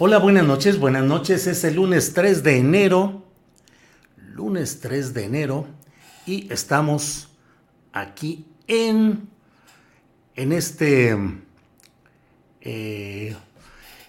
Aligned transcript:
Hola, 0.00 0.18
buenas 0.18 0.46
noches, 0.46 0.78
buenas 0.78 1.02
noches. 1.02 1.48
Es 1.48 1.64
el 1.64 1.74
lunes 1.74 2.14
3 2.14 2.44
de 2.44 2.58
enero, 2.58 3.24
lunes 4.16 4.78
3 4.78 5.12
de 5.12 5.24
enero, 5.24 5.66
y 6.24 6.46
estamos 6.52 7.30
aquí 7.92 8.46
en, 8.68 9.28
en 10.36 10.52
este, 10.52 11.18
eh, 12.60 13.34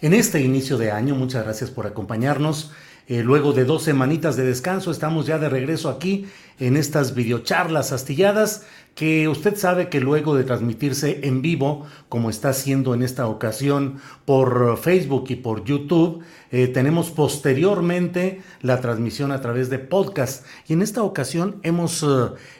en 0.00 0.14
este 0.14 0.40
inicio 0.40 0.78
de 0.78 0.92
año. 0.92 1.16
Muchas 1.16 1.42
gracias 1.42 1.70
por 1.70 1.88
acompañarnos. 1.88 2.70
Eh, 3.10 3.24
luego 3.24 3.52
de 3.52 3.64
dos 3.64 3.82
semanitas 3.82 4.36
de 4.36 4.44
descanso, 4.44 4.92
estamos 4.92 5.26
ya 5.26 5.40
de 5.40 5.48
regreso 5.48 5.88
aquí 5.88 6.26
en 6.60 6.76
estas 6.76 7.12
videocharlas 7.12 7.90
astilladas 7.90 8.64
que 8.94 9.26
usted 9.26 9.56
sabe 9.56 9.88
que 9.88 10.00
luego 10.00 10.36
de 10.36 10.44
transmitirse 10.44 11.18
en 11.24 11.42
vivo, 11.42 11.88
como 12.08 12.30
está 12.30 12.50
haciendo 12.50 12.94
en 12.94 13.02
esta 13.02 13.26
ocasión 13.26 13.96
por 14.24 14.78
Facebook 14.78 15.24
y 15.28 15.34
por 15.34 15.64
YouTube, 15.64 16.22
eh, 16.52 16.68
tenemos 16.68 17.10
posteriormente 17.10 18.42
la 18.60 18.80
transmisión 18.80 19.32
a 19.32 19.40
través 19.40 19.70
de 19.70 19.80
podcast. 19.80 20.46
Y 20.68 20.74
en 20.74 20.82
esta 20.82 21.02
ocasión 21.02 21.58
hemos 21.64 22.04
eh, 22.04 22.06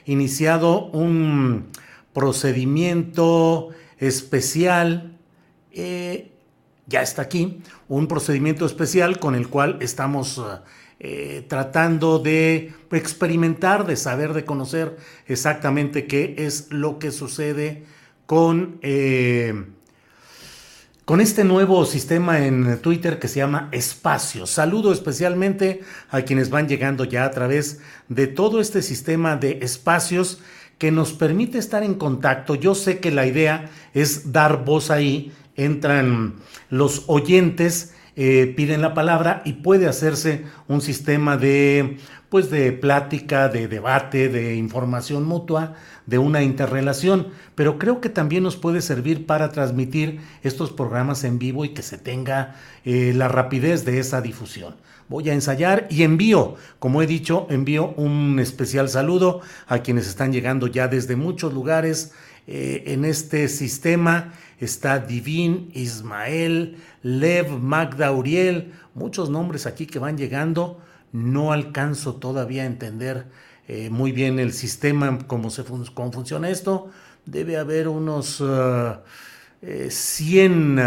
iniciado 0.05 0.87
un 0.87 1.67
procedimiento 2.11 3.69
especial. 3.99 5.17
Ya 6.87 7.01
está 7.01 7.23
aquí, 7.23 7.61
un 7.87 8.07
procedimiento 8.07 8.65
especial 8.65 9.19
con 9.19 9.35
el 9.35 9.47
cual 9.47 9.77
estamos 9.81 10.37
eh, 10.37 10.41
eh, 10.99 11.45
tratando 11.47 12.19
de 12.19 12.73
experimentar, 12.91 13.87
de 13.87 13.95
saber, 13.95 14.33
de 14.33 14.45
conocer 14.45 14.97
exactamente 15.25 16.05
qué 16.05 16.35
es 16.37 16.67
lo 16.71 16.99
que 16.99 17.11
sucede 17.11 17.85
con, 18.25 18.77
eh, 18.81 19.65
con 21.05 21.21
este 21.21 21.43
nuevo 21.43 21.85
sistema 21.85 22.45
en 22.45 22.79
Twitter 22.81 23.17
que 23.17 23.27
se 23.27 23.39
llama 23.39 23.69
Espacio. 23.71 24.45
Saludo 24.45 24.93
especialmente 24.93 25.81
a 26.09 26.21
quienes 26.21 26.49
van 26.49 26.67
llegando 26.67 27.03
ya 27.03 27.25
a 27.25 27.31
través 27.31 27.79
de 28.07 28.27
todo 28.27 28.61
este 28.61 28.81
sistema 28.81 29.37
de 29.37 29.59
espacios 29.63 30.39
que 30.77 30.91
nos 30.91 31.13
permite 31.13 31.57
estar 31.57 31.83
en 31.83 31.95
contacto. 31.95 32.55
Yo 32.55 32.73
sé 32.73 32.99
que 32.99 33.11
la 33.11 33.27
idea 33.27 33.69
es 33.93 34.31
dar 34.31 34.65
voz 34.65 34.89
ahí, 34.89 35.31
entran 35.55 36.35
los 36.69 37.03
oyentes 37.07 37.93
eh, 38.17 38.53
piden 38.57 38.81
la 38.81 38.93
palabra 38.93 39.41
y 39.45 39.53
puede 39.53 39.87
hacerse 39.87 40.43
un 40.67 40.81
sistema 40.81 41.37
de 41.37 41.97
pues 42.27 42.49
de 42.49 42.71
plática, 42.71 43.49
de 43.49 43.67
debate, 43.67 44.29
de 44.29 44.55
información 44.55 45.25
mutua, 45.25 45.75
de 46.05 46.17
una 46.17 46.43
interrelación, 46.43 47.27
pero 47.55 47.77
creo 47.77 47.99
que 47.99 48.07
también 48.09 48.43
nos 48.43 48.55
puede 48.55 48.81
servir 48.81 49.25
para 49.25 49.49
transmitir 49.49 50.21
estos 50.41 50.71
programas 50.71 51.25
en 51.25 51.39
vivo 51.39 51.65
y 51.65 51.69
que 51.69 51.81
se 51.81 51.97
tenga 51.97 52.55
eh, 52.85 53.11
la 53.13 53.27
rapidez 53.27 53.83
de 53.83 53.99
esa 53.99 54.21
difusión. 54.21 54.75
Voy 55.09 55.29
a 55.29 55.33
ensayar 55.33 55.87
y 55.89 56.03
envío, 56.03 56.55
como 56.79 57.01
he 57.01 57.07
dicho, 57.07 57.47
envío 57.49 57.93
un 57.97 58.39
especial 58.39 58.87
saludo 58.87 59.41
a 59.67 59.79
quienes 59.79 60.07
están 60.07 60.31
llegando 60.31 60.67
ya 60.67 60.87
desde 60.87 61.17
muchos 61.17 61.53
lugares 61.53 62.13
eh, 62.47 62.83
en 62.87 63.03
este 63.05 63.47
sistema. 63.49 64.33
Está 64.61 64.99
Divin, 64.99 65.71
Ismael, 65.73 66.77
Lev, 67.01 67.49
Magda, 67.59 68.11
Uriel, 68.11 68.73
muchos 68.93 69.31
nombres 69.31 69.65
aquí 69.65 69.87
que 69.87 69.97
van 69.97 70.19
llegando. 70.19 70.79
No 71.11 71.51
alcanzo 71.51 72.15
todavía 72.15 72.61
a 72.61 72.67
entender 72.67 73.25
eh, 73.67 73.89
muy 73.89 74.11
bien 74.11 74.37
el 74.37 74.53
sistema, 74.53 75.17
cómo, 75.25 75.49
se 75.49 75.63
cómo 75.63 76.11
funciona 76.11 76.49
esto. 76.51 76.91
Debe 77.25 77.57
haber 77.57 77.87
unos 77.87 78.39
uh, 78.39 78.97
eh, 79.63 79.87
100, 79.89 80.79
uh, 80.79 80.81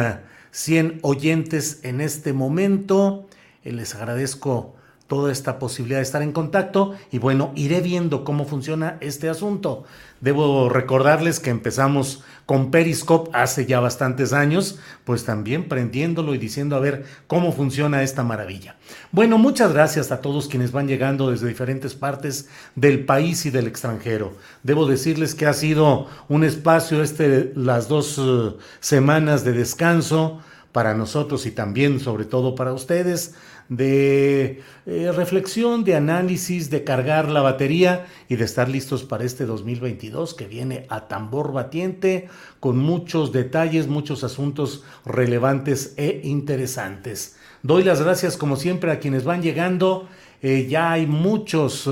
100 0.53 1.01
oyentes 1.03 1.81
en 1.83 2.01
este 2.01 2.33
momento. 2.33 3.27
Eh, 3.65 3.73
les 3.73 3.97
agradezco 3.97 4.77
toda 5.07 5.33
esta 5.33 5.59
posibilidad 5.59 5.99
de 5.99 6.05
estar 6.05 6.23
en 6.23 6.33
contacto 6.33 6.95
y 7.11 7.19
bueno, 7.19 7.53
iré 7.55 7.81
viendo 7.81 8.25
cómo 8.25 8.45
funciona 8.47 8.99
este 9.01 9.29
asunto. 9.29 9.85
Debo 10.21 10.69
recordarles 10.69 11.41
que 11.41 11.51
empezamos 11.51 12.23
con 12.47 12.71
Periscope 12.71 13.31
hace 13.33 13.67
ya 13.67 13.81
bastantes 13.81 14.33
años, 14.33 14.79
pues 15.05 15.25
también 15.25 15.69
prendiéndolo 15.69 16.35
y 16.35 16.39
diciendo 16.39 16.77
a 16.77 16.81
ver 16.81 17.05
cómo 17.27 17.53
funciona 17.53 18.03
esta 18.03 18.23
maravilla. 18.23 18.77
Bueno, 19.13 19.39
muchas 19.39 19.73
gracias 19.73 20.13
a 20.13 20.21
todos 20.21 20.49
quienes 20.49 20.73
van 20.73 20.89
llegando 20.89 21.31
desde 21.31 21.49
diferentes 21.49 21.95
partes 21.95 22.49
del 22.75 23.05
país 23.05 23.47
y 23.47 23.51
del 23.51 23.67
extranjero. 23.67 24.35
Debo 24.63 24.87
decirles 24.87 25.35
que 25.35 25.47
ha 25.47 25.55
sido 25.55 26.07
un 26.29 26.45
espacio 26.45 27.03
este 27.03 27.53
las 27.57 27.89
dos 27.89 28.19
uh, 28.19 28.59
semanas 28.81 29.45
de 29.45 29.53
descanso 29.53 30.41
para 30.73 30.95
nosotros 30.95 31.47
y 31.47 31.53
también 31.53 32.01
sobre 32.01 32.25
todo 32.25 32.55
para 32.57 32.73
ustedes 32.73 33.35
de 33.69 34.63
eh, 34.87 35.13
reflexión, 35.15 35.85
de 35.85 35.95
análisis, 35.95 36.71
de 36.71 36.85
cargar 36.85 37.31
la 37.31 37.41
batería 37.41 38.07
y 38.29 38.37
de 38.37 38.45
estar 38.45 38.69
listos 38.69 39.05
para 39.05 39.25
este 39.25 39.47
2022 39.47 40.35
que 40.35 40.47
viene 40.47 40.87
a 40.91 41.09
tambor 41.09 41.53
batiente 41.53 42.29
con 42.61 42.79
muchos 42.79 43.33
detalles, 43.33 43.89
muchos 43.89 44.25
asuntos 44.25 44.85
relevantes 45.05 45.95
e 45.97 46.21
interesantes. 46.25 47.37
Doy 47.63 47.85
las 47.85 48.03
gracias 48.03 48.37
como 48.37 48.57
siempre 48.57 48.93
a 48.93 48.99
quienes 48.99 49.25
van 49.25 49.43
llegando. 49.43 50.09
Eh, 50.43 50.67
ya 50.69 50.93
hay 50.93 51.07
muchos 51.07 51.89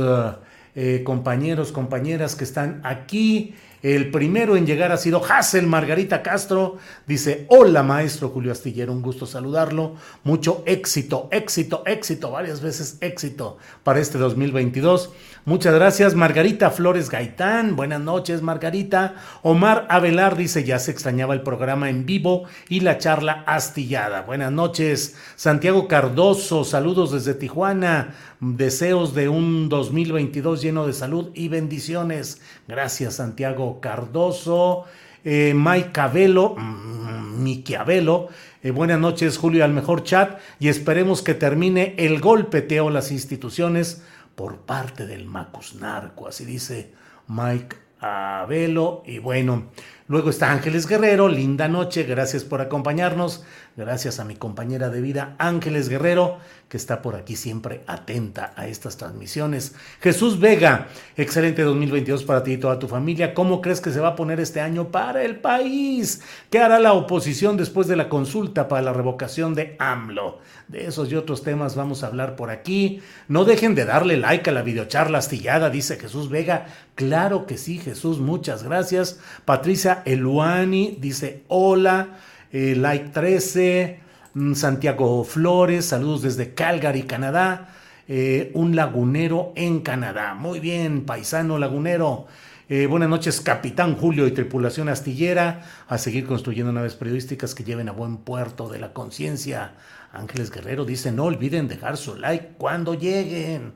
eh, 0.74 1.02
compañeros, 1.04 1.72
compañeras 1.72 2.34
que 2.34 2.44
están 2.44 2.80
aquí. 2.84 3.54
El 3.82 4.12
primero 4.12 4.56
en 4.56 4.64
llegar 4.64 4.92
ha 4.92 4.96
sido 4.96 5.20
Hassel 5.24 5.66
Margarita 5.66 6.22
Castro. 6.22 6.78
Dice, 7.06 7.46
hola 7.48 7.82
maestro 7.82 8.28
Julio 8.28 8.52
Astillero, 8.52 8.92
un 8.92 9.02
gusto 9.02 9.26
saludarlo. 9.26 9.96
Mucho 10.22 10.62
éxito, 10.66 11.28
éxito, 11.32 11.82
éxito, 11.84 12.30
varias 12.30 12.60
veces 12.60 12.98
éxito 13.00 13.58
para 13.82 13.98
este 13.98 14.18
2022. 14.18 15.10
Muchas 15.44 15.74
gracias, 15.74 16.14
Margarita 16.14 16.70
Flores 16.70 17.10
Gaitán. 17.10 17.74
Buenas 17.74 18.00
noches, 18.00 18.42
Margarita. 18.42 19.16
Omar 19.42 19.86
Avelar 19.90 20.36
dice, 20.36 20.62
ya 20.62 20.78
se 20.78 20.92
extrañaba 20.92 21.34
el 21.34 21.42
programa 21.42 21.90
en 21.90 22.06
vivo 22.06 22.44
y 22.68 22.78
la 22.78 22.98
charla 22.98 23.42
astillada. 23.44 24.22
Buenas 24.22 24.52
noches, 24.52 25.16
Santiago 25.34 25.88
Cardoso. 25.88 26.62
Saludos 26.62 27.10
desde 27.10 27.34
Tijuana. 27.34 28.14
Deseos 28.38 29.14
de 29.14 29.28
un 29.28 29.68
2022 29.68 30.62
lleno 30.62 30.86
de 30.86 30.92
salud 30.92 31.30
y 31.34 31.48
bendiciones. 31.48 32.40
Gracias, 32.68 33.14
Santiago 33.14 33.80
Cardoso. 33.80 34.84
eh, 35.24 35.54
Mike 35.56 35.90
Cabello, 35.92 36.54
mm, 36.56 37.42
Miquiavelo. 37.42 38.28
Eh, 38.62 38.70
buenas 38.70 39.00
noches, 39.00 39.38
Julio, 39.38 39.64
al 39.64 39.72
mejor 39.72 40.04
chat 40.04 40.38
y 40.60 40.68
esperemos 40.68 41.22
que 41.22 41.34
termine 41.34 41.94
el 41.98 42.20
golpeteo 42.20 42.90
las 42.90 43.10
instituciones 43.10 44.02
por 44.42 44.62
parte 44.62 45.06
del 45.06 45.24
Macus 45.24 45.76
Narco, 45.76 46.26
así 46.26 46.44
dice 46.44 46.92
Mike 47.28 47.76
Abelo. 48.00 49.04
Y 49.06 49.20
bueno, 49.20 49.70
luego 50.08 50.30
está 50.30 50.52
Ángeles 50.52 50.86
Guerrero, 50.86 51.28
linda 51.28 51.68
noche, 51.68 52.02
gracias 52.04 52.44
por 52.44 52.60
acompañarnos. 52.60 53.44
Gracias 53.74 54.20
a 54.20 54.26
mi 54.26 54.36
compañera 54.36 54.90
de 54.90 55.00
vida 55.00 55.34
Ángeles 55.38 55.88
Guerrero, 55.88 56.36
que 56.68 56.76
está 56.76 57.00
por 57.00 57.16
aquí 57.16 57.36
siempre 57.36 57.82
atenta 57.86 58.52
a 58.54 58.66
estas 58.66 58.98
transmisiones. 58.98 59.74
Jesús 60.02 60.38
Vega, 60.38 60.88
excelente 61.16 61.62
2022 61.62 62.24
para 62.24 62.42
ti 62.42 62.52
y 62.52 62.56
toda 62.58 62.78
tu 62.78 62.86
familia. 62.86 63.32
¿Cómo 63.32 63.62
crees 63.62 63.80
que 63.80 63.90
se 63.90 64.00
va 64.00 64.08
a 64.08 64.16
poner 64.16 64.40
este 64.40 64.60
año 64.60 64.88
para 64.88 65.22
el 65.22 65.36
país? 65.36 66.20
¿Qué 66.50 66.58
hará 66.58 66.80
la 66.80 66.92
oposición 66.92 67.56
después 67.56 67.86
de 67.88 67.96
la 67.96 68.10
consulta 68.10 68.68
para 68.68 68.82
la 68.82 68.92
revocación 68.92 69.54
de 69.54 69.74
AMLO? 69.78 70.40
De 70.68 70.86
esos 70.86 71.10
y 71.10 71.16
otros 71.16 71.42
temas 71.42 71.74
vamos 71.74 72.02
a 72.02 72.08
hablar 72.08 72.36
por 72.36 72.50
aquí. 72.50 73.00
No 73.28 73.46
dejen 73.46 73.74
de 73.74 73.86
darle 73.86 74.18
like 74.18 74.50
a 74.50 74.52
la 74.52 74.62
videocharla 74.62 75.18
astillada, 75.18 75.70
dice 75.70 75.98
Jesús 75.98 76.28
Vega. 76.28 76.66
Claro 76.94 77.46
que 77.46 77.56
sí, 77.56 77.78
Jesús, 77.78 78.18
muchas 78.18 78.62
gracias. 78.62 79.18
Patricia 79.46 79.91
Eluani 80.04 80.96
dice 80.98 81.44
hola. 81.48 82.08
Eh, 82.54 82.74
like 82.76 83.08
13, 83.10 84.00
mm, 84.34 84.54
Santiago 84.54 85.24
Flores, 85.24 85.86
saludos 85.86 86.22
desde 86.22 86.54
Calgary, 86.54 87.04
Canadá. 87.04 87.68
Eh, 88.08 88.50
un 88.54 88.76
lagunero 88.76 89.52
en 89.56 89.80
Canadá. 89.80 90.34
Muy 90.34 90.60
bien, 90.60 91.06
paisano 91.06 91.58
lagunero. 91.58 92.26
Eh, 92.68 92.86
buenas 92.86 93.08
noches, 93.08 93.40
Capitán 93.40 93.96
Julio 93.96 94.26
y 94.26 94.32
tripulación 94.32 94.90
astillera. 94.90 95.62
A 95.88 95.96
seguir 95.96 96.26
construyendo 96.26 96.72
naves 96.72 96.94
periodísticas 96.94 97.54
que 97.54 97.64
lleven 97.64 97.88
a 97.88 97.92
buen 97.92 98.18
puerto 98.18 98.68
de 98.68 98.78
la 98.78 98.92
conciencia. 98.92 99.72
Ángeles 100.12 100.50
Guerrero 100.50 100.84
dice: 100.84 101.10
No 101.10 101.24
olviden 101.24 101.68
dejar 101.68 101.96
su 101.96 102.16
like 102.16 102.50
cuando 102.58 102.94
lleguen. 102.94 103.72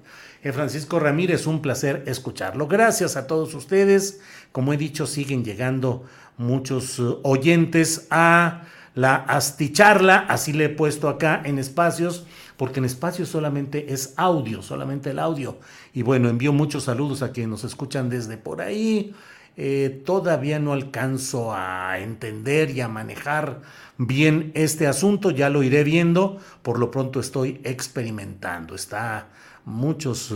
Francisco 0.53 0.99
Ramírez, 0.99 1.47
un 1.47 1.63
placer 1.63 2.05
escucharlo. 2.07 2.69
Gracias 2.69 3.17
a 3.17 3.27
todos 3.27 3.55
ustedes. 3.55 4.21
Como 4.53 4.73
he 4.73 4.77
dicho, 4.77 5.07
siguen 5.07 5.45
llegando 5.45 6.05
muchos 6.37 6.99
eh, 6.99 7.03
oyentes 7.23 8.07
a 8.11 8.63
la 8.95 9.17
asticharla, 9.17 10.21
así 10.29 10.55
le 10.55 10.65
he 10.65 10.69
puesto 10.71 11.11
acá 11.11 11.43
en 11.45 11.59
espacios, 11.59 12.27
porque 12.57 12.81
en 12.81 12.87
espacios 12.87 13.29
solamente 13.29 13.93
es 13.93 14.15
audio, 14.17 14.63
solamente 14.63 15.11
el 15.11 15.19
audio. 15.19 15.59
Y 15.93 16.03
bueno, 16.03 16.31
envío 16.31 16.53
muchos 16.53 16.85
saludos 16.85 17.23
a 17.23 17.31
quienes 17.31 17.51
nos 17.51 17.65
escuchan 17.65 18.09
desde 18.09 18.39
por 18.39 18.63
ahí. 18.63 19.15
Eh, 19.59 20.03
todavía 20.05 20.59
no 20.59 20.73
alcanzo 20.73 21.55
a 21.55 21.99
entender 21.99 22.71
y 22.71 22.81
a 22.81 22.89
manejar 22.89 23.63
bien 23.99 24.51
este 24.55 24.87
asunto, 24.87 25.31
ya 25.31 25.49
lo 25.49 25.63
iré 25.63 25.83
viendo, 25.83 26.39
por 26.63 26.79
lo 26.79 26.91
pronto 26.91 27.21
estoy 27.21 27.61
experimentando, 27.65 28.75
está 28.75 29.29
muchos 29.67 30.33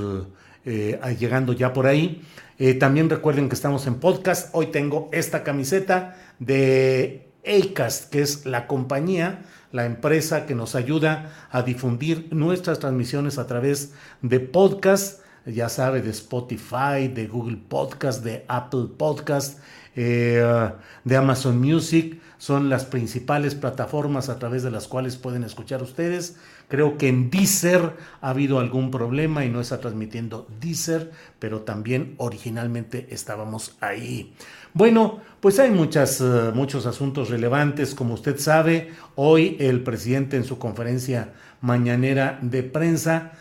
eh, 0.67 1.01
llegando 1.19 1.55
ya 1.55 1.73
por 1.73 1.87
ahí. 1.87 2.23
Eh, 2.59 2.75
también 2.75 3.09
recuerden 3.09 3.49
que 3.49 3.55
estamos 3.55 3.87
en 3.87 3.95
podcast. 3.95 4.51
Hoy 4.53 4.67
tengo 4.67 5.09
esta 5.13 5.43
camiseta 5.43 6.19
de 6.39 7.33
Acast, 7.47 8.11
que 8.11 8.21
es 8.21 8.45
la 8.45 8.67
compañía, 8.67 9.47
la 9.73 9.87
empresa 9.87 10.45
que 10.45 10.55
nos 10.55 10.75
ayuda 10.75 11.33
a 11.51 11.63
difundir 11.63 12.29
nuestras 12.33 12.79
transmisiones 12.79 13.39
a 13.39 13.47
través 13.47 13.95
de 14.21 14.41
podcast, 14.41 15.23
ya 15.47 15.71
sabe, 15.71 16.03
de 16.03 16.11
Spotify, 16.11 17.09
de 17.09 17.27
Google 17.27 17.57
Podcast, 17.57 18.23
de 18.23 18.45
Apple 18.47 18.89
Podcast, 18.99 19.61
eh, 19.97 20.71
de 21.05 21.17
Amazon 21.17 21.61
Music. 21.61 22.21
Son 22.39 22.71
las 22.71 22.87
principales 22.87 23.55
plataformas 23.55 24.31
a 24.31 24.39
través 24.39 24.63
de 24.63 24.71
las 24.71 24.89
cuales 24.89 25.17
pueden 25.17 25.45
escuchar 25.45 25.83
ustedes. 25.83 26.37
Creo 26.69 26.97
que 26.97 27.09
en 27.09 27.31
Deezer 27.31 27.97
ha 28.21 28.31
habido 28.31 28.61
algún 28.61 28.91
problema 28.91 29.45
y 29.45 29.51
no 29.51 29.61
está 29.61 29.81
transmitiendo 29.81 30.47
Deezer, 30.61 31.11
pero 31.39 31.63
también 31.63 32.15
originalmente 32.17 33.09
estábamos 33.11 33.77
ahí. 33.81 34.33
Bueno, 34.73 35.21
pues 35.41 35.59
hay 35.59 35.71
eh, 35.71 36.53
muchos 36.55 36.87
asuntos 36.87 37.29
relevantes. 37.29 37.95
Como 37.95 38.15
usted 38.15 38.39
sabe, 38.39 38.93
hoy 39.17 39.57
el 39.59 39.83
presidente 39.83 40.37
en 40.37 40.45
su 40.45 40.59
conferencia 40.59 41.33
mañanera 41.61 42.39
de 42.41 42.63
prensa 42.63 43.33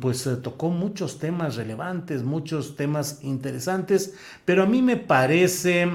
pues 0.00 0.26
eh, 0.26 0.36
tocó 0.36 0.70
muchos 0.70 1.18
temas 1.18 1.56
relevantes, 1.56 2.22
muchos 2.22 2.76
temas 2.76 3.20
interesantes, 3.22 4.14
pero 4.44 4.62
a 4.62 4.66
mí 4.66 4.82
me 4.82 4.96
parece 4.96 5.88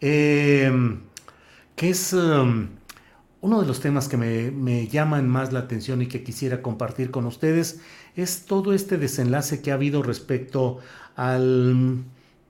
eh, 0.00 0.98
que 1.74 1.90
es 1.90 2.14
uno 3.40 3.60
de 3.60 3.66
los 3.66 3.80
temas 3.80 4.08
que 4.08 4.16
me, 4.16 4.86
llaman 4.88 5.28
más 5.28 5.52
la 5.52 5.60
atención 5.60 6.02
y 6.02 6.06
que 6.06 6.22
quisiera 6.22 6.62
compartir 6.62 7.10
con 7.10 7.26
ustedes 7.26 7.80
es 8.16 8.46
todo 8.46 8.72
este 8.72 8.98
desenlace 8.98 9.62
que 9.62 9.70
ha 9.70 9.74
habido 9.74 10.02
respecto 10.02 10.78
al, 11.14 12.04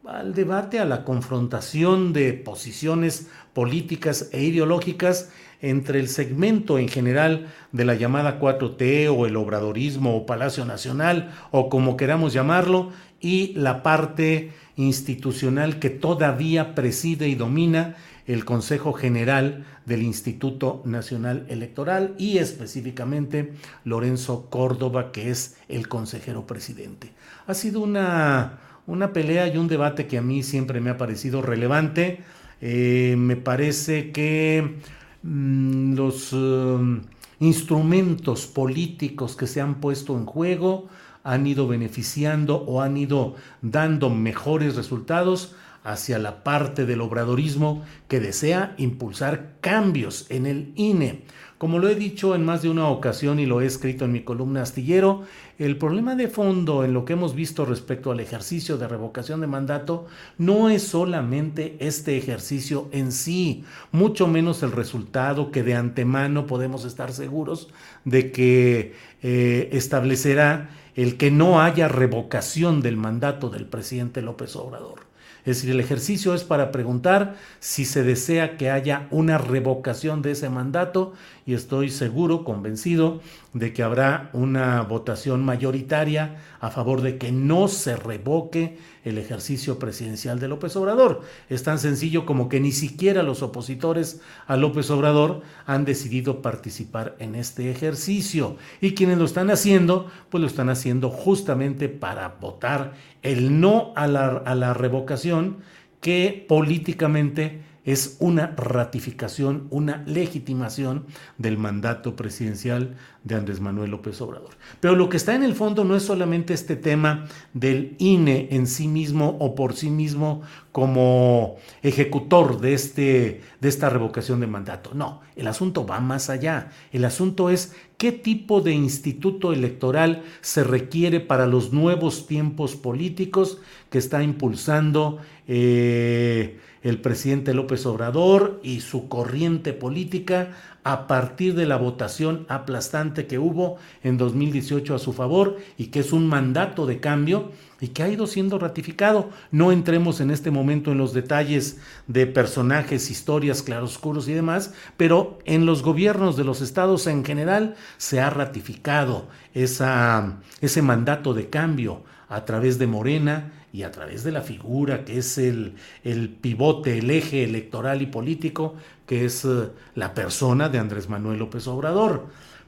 al 0.08 0.34
debate, 0.34 0.78
a 0.78 0.86
la 0.86 1.04
confrontación 1.04 2.14
de 2.14 2.32
posiciones 2.32 3.28
políticas 3.52 4.30
e 4.32 4.42
ideológicas 4.42 5.30
entre 5.60 6.00
el 6.00 6.08
segmento 6.08 6.78
en 6.78 6.88
general 6.88 7.48
de 7.72 7.84
la 7.84 7.94
llamada 7.94 8.40
4T 8.40 9.14
o 9.14 9.26
el 9.26 9.36
obradorismo 9.36 10.16
o 10.16 10.24
Palacio 10.24 10.64
Nacional 10.64 11.32
o 11.50 11.68
como 11.68 11.96
queramos 11.96 12.32
llamarlo 12.32 12.90
y 13.20 13.52
la 13.54 13.82
parte 13.82 14.52
institucional 14.76 15.78
que 15.78 15.90
todavía 15.90 16.74
preside 16.74 17.28
y 17.28 17.34
domina 17.34 17.96
el 18.26 18.44
Consejo 18.44 18.92
General 18.92 19.66
del 19.84 20.02
Instituto 20.02 20.82
Nacional 20.84 21.44
Electoral 21.48 22.14
y 22.18 22.38
específicamente 22.38 23.54
Lorenzo 23.84 24.48
Córdoba, 24.48 25.12
que 25.12 25.30
es 25.30 25.56
el 25.68 25.88
consejero 25.88 26.46
presidente. 26.46 27.12
Ha 27.46 27.54
sido 27.54 27.80
una, 27.80 28.58
una 28.88 29.12
pelea 29.12 29.46
y 29.46 29.58
un 29.58 29.68
debate 29.68 30.06
que 30.06 30.18
a 30.18 30.22
mí 30.22 30.42
siempre 30.42 30.80
me 30.80 30.90
ha 30.90 30.96
parecido 30.96 31.42
relevante. 31.42 32.20
Eh, 32.60 33.14
me 33.18 33.36
parece 33.36 34.10
que 34.10 34.78
mm, 35.22 35.94
los 35.94 36.32
um, 36.32 37.02
instrumentos 37.38 38.46
políticos 38.46 39.36
que 39.36 39.46
se 39.46 39.60
han 39.60 39.76
puesto 39.76 40.16
en 40.16 40.24
juego 40.24 40.88
han 41.22 41.46
ido 41.46 41.68
beneficiando 41.68 42.56
o 42.56 42.80
han 42.80 42.96
ido 42.96 43.36
dando 43.60 44.08
mejores 44.08 44.74
resultados 44.74 45.54
hacia 45.84 46.18
la 46.18 46.44
parte 46.44 46.86
del 46.86 47.00
obradorismo 47.00 47.84
que 48.08 48.20
desea 48.20 48.74
impulsar 48.78 49.54
cambios 49.60 50.26
en 50.28 50.46
el 50.46 50.72
INE. 50.76 51.24
Como 51.58 51.80
lo 51.80 51.88
he 51.88 51.96
dicho 51.96 52.36
en 52.36 52.44
más 52.44 52.62
de 52.62 52.70
una 52.70 52.88
ocasión 52.88 53.40
y 53.40 53.46
lo 53.46 53.60
he 53.60 53.66
escrito 53.66 54.04
en 54.04 54.12
mi 54.12 54.20
columna 54.20 54.62
astillero, 54.62 55.24
el 55.58 55.76
problema 55.76 56.14
de 56.14 56.28
fondo 56.28 56.84
en 56.84 56.94
lo 56.94 57.04
que 57.04 57.14
hemos 57.14 57.34
visto 57.34 57.64
respecto 57.64 58.12
al 58.12 58.20
ejercicio 58.20 58.78
de 58.78 58.86
revocación 58.86 59.40
de 59.40 59.48
mandato 59.48 60.06
no 60.38 60.70
es 60.70 60.84
solamente 60.84 61.76
este 61.80 62.16
ejercicio 62.16 62.88
en 62.92 63.10
sí, 63.10 63.64
mucho 63.90 64.28
menos 64.28 64.62
el 64.62 64.70
resultado 64.70 65.50
que 65.50 65.64
de 65.64 65.74
antemano 65.74 66.46
podemos 66.46 66.84
estar 66.84 67.12
seguros 67.12 67.70
de 68.04 68.30
que 68.30 68.94
eh, 69.24 69.68
establecerá 69.72 70.70
el 70.94 71.16
que 71.16 71.32
no 71.32 71.60
haya 71.60 71.88
revocación 71.88 72.82
del 72.82 72.96
mandato 72.96 73.50
del 73.50 73.66
presidente 73.66 74.22
López 74.22 74.54
Obrador. 74.54 75.07
Es 75.44 75.56
decir, 75.56 75.70
el 75.70 75.80
ejercicio 75.80 76.34
es 76.34 76.44
para 76.44 76.72
preguntar 76.72 77.36
si 77.60 77.84
se 77.84 78.02
desea 78.02 78.56
que 78.56 78.70
haya 78.70 79.06
una 79.10 79.38
revocación 79.38 80.22
de 80.22 80.32
ese 80.32 80.50
mandato 80.50 81.14
y 81.48 81.54
estoy 81.54 81.88
seguro, 81.88 82.44
convencido, 82.44 83.22
de 83.54 83.72
que 83.72 83.82
habrá 83.82 84.28
una 84.34 84.82
votación 84.82 85.42
mayoritaria 85.42 86.36
a 86.60 86.68
favor 86.68 87.00
de 87.00 87.16
que 87.16 87.32
no 87.32 87.68
se 87.68 87.96
revoque 87.96 88.76
el 89.02 89.16
ejercicio 89.16 89.78
presidencial 89.78 90.40
de 90.40 90.48
López 90.48 90.76
Obrador. 90.76 91.22
Es 91.48 91.62
tan 91.62 91.78
sencillo 91.78 92.26
como 92.26 92.50
que 92.50 92.60
ni 92.60 92.70
siquiera 92.70 93.22
los 93.22 93.40
opositores 93.40 94.20
a 94.46 94.58
López 94.58 94.90
Obrador 94.90 95.40
han 95.64 95.86
decidido 95.86 96.42
participar 96.42 97.16
en 97.18 97.34
este 97.34 97.70
ejercicio. 97.70 98.58
Y 98.82 98.92
quienes 98.92 99.16
lo 99.16 99.24
están 99.24 99.50
haciendo, 99.50 100.10
pues 100.28 100.42
lo 100.42 100.48
están 100.48 100.68
haciendo 100.68 101.08
justamente 101.08 101.88
para 101.88 102.36
votar 102.38 102.92
el 103.22 103.58
no 103.58 103.94
a 103.96 104.06
la, 104.06 104.26
a 104.44 104.54
la 104.54 104.74
revocación 104.74 105.56
que 106.02 106.44
políticamente 106.46 107.62
es 107.88 108.18
una 108.20 108.48
ratificación, 108.48 109.66
una 109.70 110.02
legitimación 110.06 111.06
del 111.38 111.56
mandato 111.56 112.16
presidencial 112.16 112.98
de 113.24 113.34
Andrés 113.34 113.60
Manuel 113.60 113.92
López 113.92 114.20
Obrador. 114.20 114.50
Pero 114.78 114.94
lo 114.94 115.08
que 115.08 115.16
está 115.16 115.34
en 115.34 115.42
el 115.42 115.54
fondo 115.54 115.84
no 115.84 115.96
es 115.96 116.02
solamente 116.02 116.52
este 116.52 116.76
tema 116.76 117.24
del 117.54 117.96
INE 117.98 118.48
en 118.50 118.66
sí 118.66 118.88
mismo 118.88 119.38
o 119.40 119.54
por 119.54 119.72
sí 119.72 119.88
mismo 119.88 120.42
como 120.70 121.56
ejecutor 121.82 122.60
de, 122.60 122.74
este, 122.74 123.40
de 123.58 123.68
esta 123.70 123.88
revocación 123.88 124.40
de 124.40 124.48
mandato. 124.48 124.90
No, 124.92 125.22
el 125.34 125.46
asunto 125.46 125.86
va 125.86 125.98
más 125.98 126.28
allá. 126.28 126.68
El 126.92 127.06
asunto 127.06 127.48
es 127.48 127.74
qué 127.96 128.12
tipo 128.12 128.60
de 128.60 128.72
instituto 128.72 129.54
electoral 129.54 130.24
se 130.42 130.62
requiere 130.62 131.20
para 131.20 131.46
los 131.46 131.72
nuevos 131.72 132.26
tiempos 132.26 132.76
políticos 132.76 133.62
que 133.88 133.96
está 133.96 134.22
impulsando. 134.22 135.20
Eh, 135.46 136.58
el 136.88 137.00
presidente 137.00 137.54
López 137.54 137.84
Obrador 137.86 138.60
y 138.62 138.80
su 138.80 139.08
corriente 139.08 139.72
política 139.72 140.52
a 140.84 141.06
partir 141.06 141.54
de 141.54 141.66
la 141.66 141.76
votación 141.76 142.46
aplastante 142.48 143.26
que 143.26 143.38
hubo 143.38 143.76
en 144.02 144.16
2018 144.16 144.94
a 144.94 144.98
su 144.98 145.12
favor 145.12 145.58
y 145.76 145.88
que 145.88 146.00
es 146.00 146.12
un 146.12 146.26
mandato 146.26 146.86
de 146.86 146.98
cambio 146.98 147.52
y 147.80 147.88
que 147.88 148.02
ha 148.02 148.08
ido 148.08 148.26
siendo 148.26 148.58
ratificado. 148.58 149.28
No 149.50 149.70
entremos 149.70 150.20
en 150.20 150.30
este 150.30 150.50
momento 150.50 150.90
en 150.90 150.98
los 150.98 151.12
detalles 151.12 151.78
de 152.06 152.26
personajes, 152.26 153.10
historias, 153.10 153.62
claroscuros 153.62 154.26
y 154.28 154.32
demás, 154.32 154.72
pero 154.96 155.38
en 155.44 155.66
los 155.66 155.82
gobiernos 155.82 156.36
de 156.36 156.44
los 156.44 156.62
estados 156.62 157.06
en 157.06 157.24
general 157.24 157.74
se 157.98 158.20
ha 158.20 158.30
ratificado 158.30 159.28
ese 159.52 160.82
mandato 160.82 161.34
de 161.34 161.50
cambio 161.50 162.02
a 162.28 162.44
través 162.44 162.78
de 162.78 162.86
Morena 162.86 163.52
y 163.72 163.82
a 163.82 163.90
través 163.90 164.24
de 164.24 164.32
la 164.32 164.42
figura 164.42 165.04
que 165.04 165.18
es 165.18 165.38
el, 165.38 165.74
el 166.04 166.28
pivote, 166.28 166.98
el 166.98 167.10
eje 167.10 167.44
electoral 167.44 168.02
y 168.02 168.06
político, 168.06 168.74
que 169.06 169.24
es 169.24 169.44
eh, 169.44 169.68
la 169.94 170.14
persona 170.14 170.68
de 170.68 170.78
Andrés 170.78 171.08
Manuel 171.08 171.38
López 171.38 171.66
Obrador. 171.66 172.26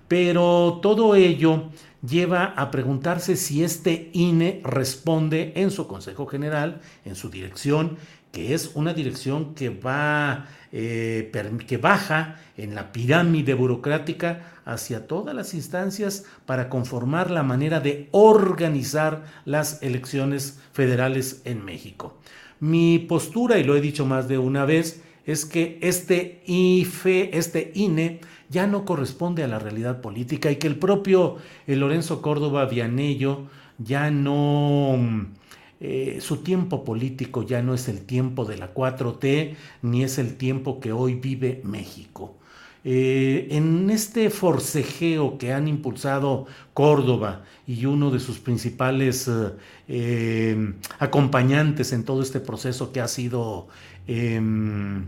Pero 0.08 0.80
todo 0.82 1.14
ello 1.14 1.70
lleva 2.06 2.46
a 2.56 2.70
preguntarse 2.70 3.36
si 3.36 3.62
este 3.62 4.10
INE 4.12 4.60
responde 4.64 5.52
en 5.56 5.70
su 5.70 5.86
Consejo 5.86 6.26
General, 6.26 6.80
en 7.04 7.14
su 7.14 7.30
dirección, 7.30 7.96
que 8.32 8.54
es 8.54 8.72
una 8.74 8.94
dirección 8.94 9.54
que 9.54 9.70
va 9.70 10.46
eh, 10.72 11.32
que 11.66 11.78
baja 11.78 12.36
en 12.56 12.74
la 12.76 12.92
pirámide 12.92 13.54
burocrática 13.54 14.52
hacia 14.64 15.08
todas 15.08 15.34
las 15.34 15.52
instancias 15.54 16.24
para 16.46 16.68
conformar 16.68 17.30
la 17.30 17.42
manera 17.42 17.80
de 17.80 18.08
organizar 18.12 19.24
las 19.44 19.82
elecciones 19.82 20.60
federales 20.72 21.42
en 21.44 21.64
México. 21.64 22.18
Mi 22.60 22.98
postura, 23.00 23.58
y 23.58 23.64
lo 23.64 23.74
he 23.74 23.80
dicho 23.80 24.06
más 24.06 24.28
de 24.28 24.38
una 24.38 24.64
vez, 24.64 25.02
es 25.26 25.44
que 25.44 25.78
este 25.82 26.42
IFE, 26.46 27.36
este 27.36 27.72
INE, 27.74 28.20
ya 28.48 28.66
no 28.66 28.84
corresponde 28.84 29.42
a 29.42 29.48
la 29.48 29.58
realidad 29.58 30.00
política 30.00 30.50
y 30.50 30.56
que 30.56 30.66
el 30.66 30.76
propio 30.76 31.36
eh, 31.66 31.76
Lorenzo 31.76 32.20
Córdoba 32.20 32.66
Vianello 32.66 33.46
ya 33.78 34.10
no 34.10 34.98
eh, 35.82 36.18
su 36.20 36.38
tiempo 36.38 36.84
político 36.84 37.42
ya 37.42 37.62
no 37.62 37.72
es 37.72 37.88
el 37.88 38.02
tiempo 38.02 38.44
de 38.44 38.58
la 38.58 38.74
4T, 38.74 39.54
ni 39.80 40.04
es 40.04 40.18
el 40.18 40.36
tiempo 40.36 40.78
que 40.78 40.92
hoy 40.92 41.14
vive 41.14 41.62
México. 41.64 42.36
Eh, 42.84 43.48
en 43.50 43.88
este 43.88 44.28
forcejeo 44.28 45.38
que 45.38 45.54
han 45.54 45.68
impulsado 45.68 46.46
Córdoba 46.74 47.44
y 47.66 47.86
uno 47.86 48.10
de 48.10 48.20
sus 48.20 48.38
principales 48.40 49.30
eh, 49.88 50.74
acompañantes 50.98 51.92
en 51.92 52.04
todo 52.04 52.22
este 52.22 52.40
proceso 52.40 52.92
que 52.92 53.00
ha 53.00 53.08
sido 53.08 53.68
em, 54.06 55.06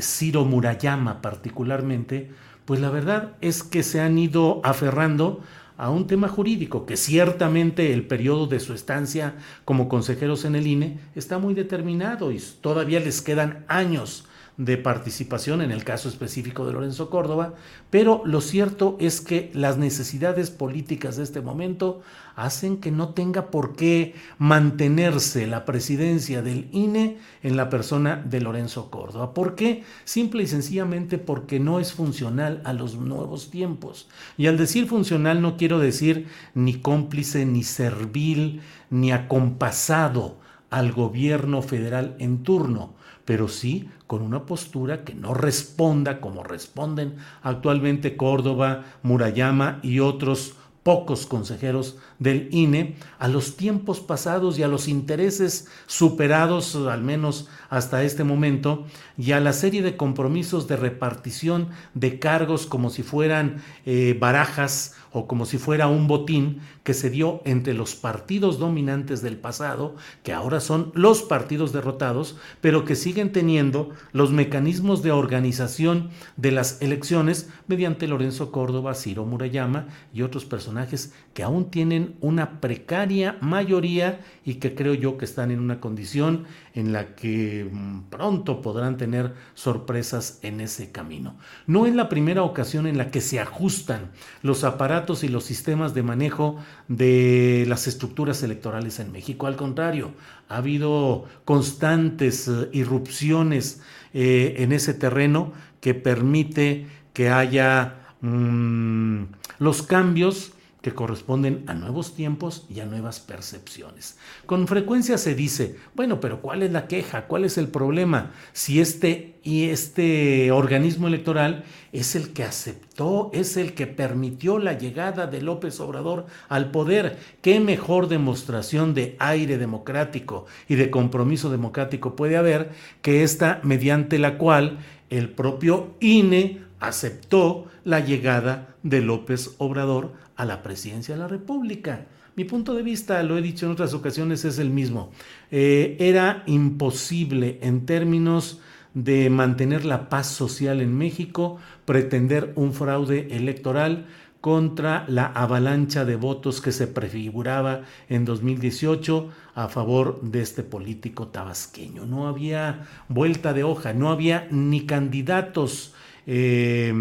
Ciro 0.00 0.44
Murayama 0.44 1.20
particularmente, 1.22 2.30
pues 2.66 2.80
la 2.80 2.90
verdad 2.90 3.36
es 3.40 3.62
que 3.62 3.82
se 3.82 4.00
han 4.00 4.18
ido 4.18 4.60
aferrando 4.62 5.42
a 5.78 5.90
un 5.90 6.06
tema 6.06 6.28
jurídico, 6.28 6.84
que 6.84 6.96
ciertamente 6.96 7.94
el 7.94 8.06
periodo 8.06 8.46
de 8.48 8.60
su 8.60 8.74
estancia 8.74 9.36
como 9.64 9.88
consejeros 9.88 10.44
en 10.44 10.56
el 10.56 10.66
INE 10.66 10.98
está 11.14 11.38
muy 11.38 11.54
determinado 11.54 12.32
y 12.32 12.42
todavía 12.60 13.00
les 13.00 13.22
quedan 13.22 13.64
años 13.68 14.27
de 14.58 14.76
participación 14.76 15.62
en 15.62 15.70
el 15.70 15.84
caso 15.84 16.08
específico 16.08 16.66
de 16.66 16.72
Lorenzo 16.72 17.10
Córdoba, 17.10 17.54
pero 17.90 18.22
lo 18.24 18.40
cierto 18.40 18.96
es 18.98 19.20
que 19.20 19.52
las 19.54 19.78
necesidades 19.78 20.50
políticas 20.50 21.16
de 21.16 21.22
este 21.22 21.40
momento 21.40 22.02
hacen 22.34 22.78
que 22.78 22.90
no 22.90 23.10
tenga 23.10 23.52
por 23.52 23.76
qué 23.76 24.16
mantenerse 24.38 25.46
la 25.46 25.64
presidencia 25.64 26.42
del 26.42 26.68
INE 26.72 27.18
en 27.44 27.56
la 27.56 27.70
persona 27.70 28.16
de 28.16 28.40
Lorenzo 28.40 28.90
Córdoba. 28.90 29.32
¿Por 29.32 29.54
qué? 29.54 29.84
Simple 30.04 30.42
y 30.42 30.48
sencillamente 30.48 31.18
porque 31.18 31.60
no 31.60 31.78
es 31.78 31.92
funcional 31.92 32.60
a 32.64 32.72
los 32.72 32.96
nuevos 32.96 33.50
tiempos. 33.50 34.08
Y 34.36 34.48
al 34.48 34.58
decir 34.58 34.88
funcional 34.88 35.40
no 35.40 35.56
quiero 35.56 35.78
decir 35.78 36.26
ni 36.54 36.74
cómplice, 36.74 37.46
ni 37.46 37.62
servil, 37.62 38.60
ni 38.90 39.12
acompasado 39.12 40.36
al 40.68 40.90
gobierno 40.90 41.62
federal 41.62 42.16
en 42.18 42.42
turno 42.42 42.98
pero 43.28 43.46
sí 43.46 43.90
con 44.08 44.22
una 44.22 44.46
postura 44.46 45.04
que 45.04 45.14
no 45.14 45.34
responda 45.34 46.20
como 46.20 46.42
responden 46.42 47.16
actualmente 47.42 48.16
Córdoba, 48.16 48.84
Murayama 49.04 49.78
y 49.82 50.00
otros 50.00 50.54
pocos 50.82 51.26
consejeros 51.26 51.98
del 52.18 52.48
INE 52.50 52.96
a 53.18 53.28
los 53.28 53.58
tiempos 53.58 54.00
pasados 54.00 54.58
y 54.58 54.62
a 54.62 54.68
los 54.68 54.88
intereses 54.88 55.68
superados, 55.86 56.74
al 56.76 57.02
menos 57.02 57.48
hasta 57.68 58.02
este 58.02 58.24
momento, 58.24 58.86
y 59.18 59.32
a 59.32 59.40
la 59.40 59.52
serie 59.52 59.82
de 59.82 59.98
compromisos 59.98 60.66
de 60.66 60.76
repartición 60.76 61.68
de 61.92 62.18
cargos 62.18 62.64
como 62.64 62.88
si 62.88 63.02
fueran 63.02 63.62
eh, 63.84 64.16
barajas 64.18 64.94
o 65.12 65.26
como 65.26 65.46
si 65.46 65.58
fuera 65.58 65.88
un 65.88 66.06
botín 66.06 66.60
que 66.84 66.94
se 66.94 67.10
dio 67.10 67.42
entre 67.44 67.74
los 67.74 67.94
partidos 67.94 68.58
dominantes 68.58 69.22
del 69.22 69.36
pasado, 69.36 69.96
que 70.22 70.32
ahora 70.32 70.60
son 70.60 70.92
los 70.94 71.22
partidos 71.22 71.72
derrotados, 71.72 72.36
pero 72.60 72.84
que 72.84 72.96
siguen 72.96 73.32
teniendo 73.32 73.90
los 74.12 74.30
mecanismos 74.30 75.02
de 75.02 75.12
organización 75.12 76.10
de 76.36 76.52
las 76.52 76.80
elecciones 76.82 77.48
mediante 77.66 78.08
Lorenzo 78.08 78.52
Córdoba, 78.52 78.94
Ciro 78.94 79.24
Murayama 79.24 79.88
y 80.12 80.22
otros 80.22 80.44
personajes 80.44 81.12
que 81.34 81.42
aún 81.42 81.70
tienen 81.70 82.16
una 82.20 82.60
precaria 82.60 83.36
mayoría 83.40 84.20
y 84.44 84.54
que 84.54 84.74
creo 84.74 84.94
yo 84.94 85.18
que 85.18 85.24
están 85.24 85.50
en 85.50 85.60
una 85.60 85.80
condición 85.80 86.44
en 86.78 86.92
la 86.92 87.16
que 87.16 87.68
mm, 87.68 88.02
pronto 88.08 88.62
podrán 88.62 88.98
tener 88.98 89.34
sorpresas 89.54 90.38
en 90.42 90.60
ese 90.60 90.92
camino. 90.92 91.36
No 91.66 91.86
es 91.86 91.94
la 91.94 92.08
primera 92.08 92.44
ocasión 92.44 92.86
en 92.86 92.96
la 92.96 93.10
que 93.10 93.20
se 93.20 93.40
ajustan 93.40 94.12
los 94.42 94.62
aparatos 94.62 95.24
y 95.24 95.28
los 95.28 95.42
sistemas 95.42 95.92
de 95.92 96.04
manejo 96.04 96.56
de 96.86 97.64
las 97.66 97.88
estructuras 97.88 98.44
electorales 98.44 99.00
en 99.00 99.10
México. 99.10 99.48
Al 99.48 99.56
contrario, 99.56 100.12
ha 100.48 100.58
habido 100.58 101.24
constantes 101.44 102.46
eh, 102.46 102.68
irrupciones 102.72 103.82
eh, 104.14 104.54
en 104.58 104.70
ese 104.70 104.94
terreno 104.94 105.52
que 105.80 105.94
permite 105.94 106.86
que 107.12 107.28
haya 107.28 108.14
mm, 108.20 109.24
los 109.58 109.82
cambios 109.82 110.52
que 110.80 110.94
corresponden 110.94 111.64
a 111.66 111.74
nuevos 111.74 112.14
tiempos 112.14 112.66
y 112.68 112.80
a 112.80 112.86
nuevas 112.86 113.18
percepciones. 113.18 114.16
Con 114.46 114.68
frecuencia 114.68 115.18
se 115.18 115.34
dice, 115.34 115.76
bueno, 115.94 116.20
pero 116.20 116.40
¿cuál 116.40 116.62
es 116.62 116.70
la 116.70 116.86
queja? 116.86 117.26
¿Cuál 117.26 117.44
es 117.44 117.58
el 117.58 117.68
problema? 117.68 118.30
Si 118.52 118.80
este 118.80 119.34
y 119.42 119.70
este 119.70 120.52
organismo 120.52 121.08
electoral 121.08 121.64
es 121.92 122.14
el 122.14 122.32
que 122.32 122.44
aceptó, 122.44 123.30
es 123.32 123.56
el 123.56 123.74
que 123.74 123.86
permitió 123.86 124.58
la 124.58 124.74
llegada 124.74 125.26
de 125.26 125.40
López 125.40 125.80
Obrador 125.80 126.26
al 126.48 126.70
poder, 126.70 127.18
¿qué 127.40 127.58
mejor 127.58 128.08
demostración 128.08 128.94
de 128.94 129.16
aire 129.18 129.58
democrático 129.58 130.46
y 130.68 130.74
de 130.74 130.90
compromiso 130.90 131.50
democrático 131.50 132.14
puede 132.14 132.36
haber 132.36 132.70
que 133.02 133.22
esta 133.22 133.60
mediante 133.62 134.18
la 134.18 134.38
cual 134.38 134.78
el 135.10 135.30
propio 135.30 135.94
INE 136.00 136.60
aceptó 136.80 137.66
la 137.84 138.00
llegada 138.00 138.76
de 138.82 139.00
López 139.00 139.54
Obrador 139.58 140.12
a 140.38 140.44
la 140.44 140.62
presidencia 140.62 141.14
de 141.14 141.20
la 141.20 141.28
República. 141.28 142.06
Mi 142.36 142.44
punto 142.44 142.72
de 142.72 142.84
vista, 142.84 143.22
lo 143.24 143.36
he 143.36 143.42
dicho 143.42 143.66
en 143.66 143.72
otras 143.72 143.92
ocasiones, 143.92 144.44
es 144.44 144.60
el 144.60 144.70
mismo. 144.70 145.10
Eh, 145.50 145.96
era 145.98 146.44
imposible 146.46 147.58
en 147.60 147.84
términos 147.84 148.60
de 148.94 149.28
mantener 149.30 149.84
la 149.84 150.08
paz 150.08 150.28
social 150.28 150.80
en 150.80 150.96
México 150.96 151.58
pretender 151.84 152.52
un 152.54 152.72
fraude 152.72 153.28
electoral 153.36 154.06
contra 154.40 155.04
la 155.08 155.26
avalancha 155.26 156.04
de 156.04 156.14
votos 156.14 156.60
que 156.60 156.70
se 156.70 156.86
prefiguraba 156.86 157.82
en 158.08 158.24
2018 158.24 159.30
a 159.56 159.66
favor 159.66 160.20
de 160.22 160.40
este 160.40 160.62
político 160.62 161.26
tabasqueño. 161.26 162.06
No 162.06 162.28
había 162.28 162.86
vuelta 163.08 163.52
de 163.52 163.64
hoja, 163.64 163.92
no 163.92 164.10
había 164.10 164.46
ni 164.52 164.86
candidatos 164.86 165.94
eh, 166.28 166.94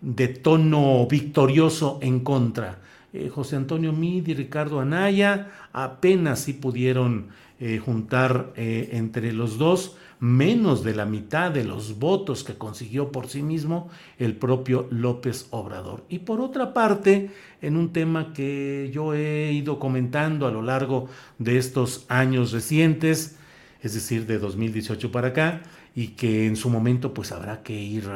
de 0.00 0.28
tono 0.28 1.06
victorioso 1.06 1.98
en 2.02 2.20
contra. 2.20 2.78
Eh, 3.12 3.28
José 3.28 3.56
Antonio 3.56 3.92
Mid 3.92 4.28
y 4.28 4.34
Ricardo 4.34 4.80
Anaya 4.80 5.50
apenas 5.72 6.40
sí 6.40 6.52
pudieron 6.52 7.28
eh, 7.60 7.78
juntar 7.78 8.52
eh, 8.56 8.90
entre 8.92 9.32
los 9.32 9.58
dos 9.58 9.96
menos 10.20 10.82
de 10.82 10.94
la 10.94 11.04
mitad 11.04 11.50
de 11.50 11.64
los 11.64 11.98
votos 11.98 12.44
que 12.44 12.54
consiguió 12.54 13.12
por 13.12 13.28
sí 13.28 13.42
mismo 13.42 13.88
el 14.18 14.36
propio 14.36 14.88
López 14.90 15.46
Obrador. 15.50 16.04
Y 16.08 16.20
por 16.20 16.40
otra 16.40 16.74
parte, 16.74 17.30
en 17.62 17.76
un 17.76 17.92
tema 17.92 18.32
que 18.32 18.90
yo 18.92 19.14
he 19.14 19.52
ido 19.52 19.78
comentando 19.78 20.46
a 20.46 20.50
lo 20.50 20.62
largo 20.62 21.08
de 21.38 21.58
estos 21.58 22.04
años 22.08 22.52
recientes, 22.52 23.36
es 23.80 23.94
decir, 23.94 24.26
de 24.26 24.38
2018 24.38 25.12
para 25.12 25.28
acá, 25.28 25.62
y 25.94 26.08
que 26.08 26.46
en 26.46 26.56
su 26.56 26.68
momento 26.70 27.14
pues 27.14 27.32
habrá 27.32 27.62
que 27.62 27.74
ir, 27.74 28.08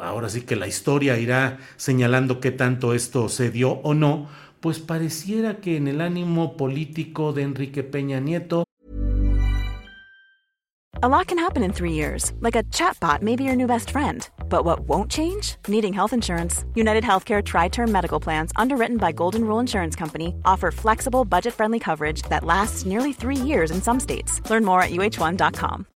ahora 0.00 0.28
sí 0.28 0.42
que 0.42 0.56
la 0.56 0.66
historia 0.66 1.18
irá 1.18 1.58
señalando 1.76 2.40
qué 2.40 2.50
tanto 2.50 2.94
esto 2.94 3.28
se 3.28 3.50
dio 3.50 3.72
o 3.82 3.94
no, 3.94 4.28
pues 4.60 4.78
pareciera 4.78 5.60
que 5.60 5.76
en 5.76 5.88
el 5.88 6.00
ánimo 6.00 6.56
político 6.56 7.32
de 7.32 7.42
Enrique 7.42 7.84
Peña 7.84 8.20
Nieto 8.20 8.64
A 11.00 11.08
lot 11.08 11.28
can 11.28 11.38
happen 11.38 11.62
in 11.62 11.72
three 11.72 11.92
years, 11.92 12.32
like 12.40 12.56
a 12.56 12.64
chatbot 12.64 13.22
may 13.22 13.36
be 13.36 13.44
your 13.44 13.54
new 13.54 13.68
best 13.68 13.90
friend. 13.90 14.28
But 14.48 14.64
what 14.64 14.80
won't 14.80 15.08
change? 15.08 15.54
Needing 15.68 15.92
health 15.92 16.12
insurance. 16.12 16.64
United 16.74 17.04
Healthcare 17.04 17.40
Tri 17.40 17.68
Term 17.68 17.92
Medical 17.92 18.18
Plans, 18.18 18.50
underwritten 18.56 18.96
by 18.96 19.12
Golden 19.12 19.44
Rule 19.44 19.60
Insurance 19.60 19.94
Company, 19.94 20.34
offer 20.44 20.72
flexible, 20.72 21.24
budget 21.24 21.54
friendly 21.54 21.78
coverage 21.78 22.22
that 22.22 22.42
lasts 22.42 22.84
nearly 22.84 23.12
three 23.12 23.36
years 23.36 23.70
in 23.70 23.80
some 23.80 24.00
states. 24.00 24.40
Learn 24.50 24.64
more 24.64 24.82
at 24.82 24.90
uh1.com. 24.90 25.86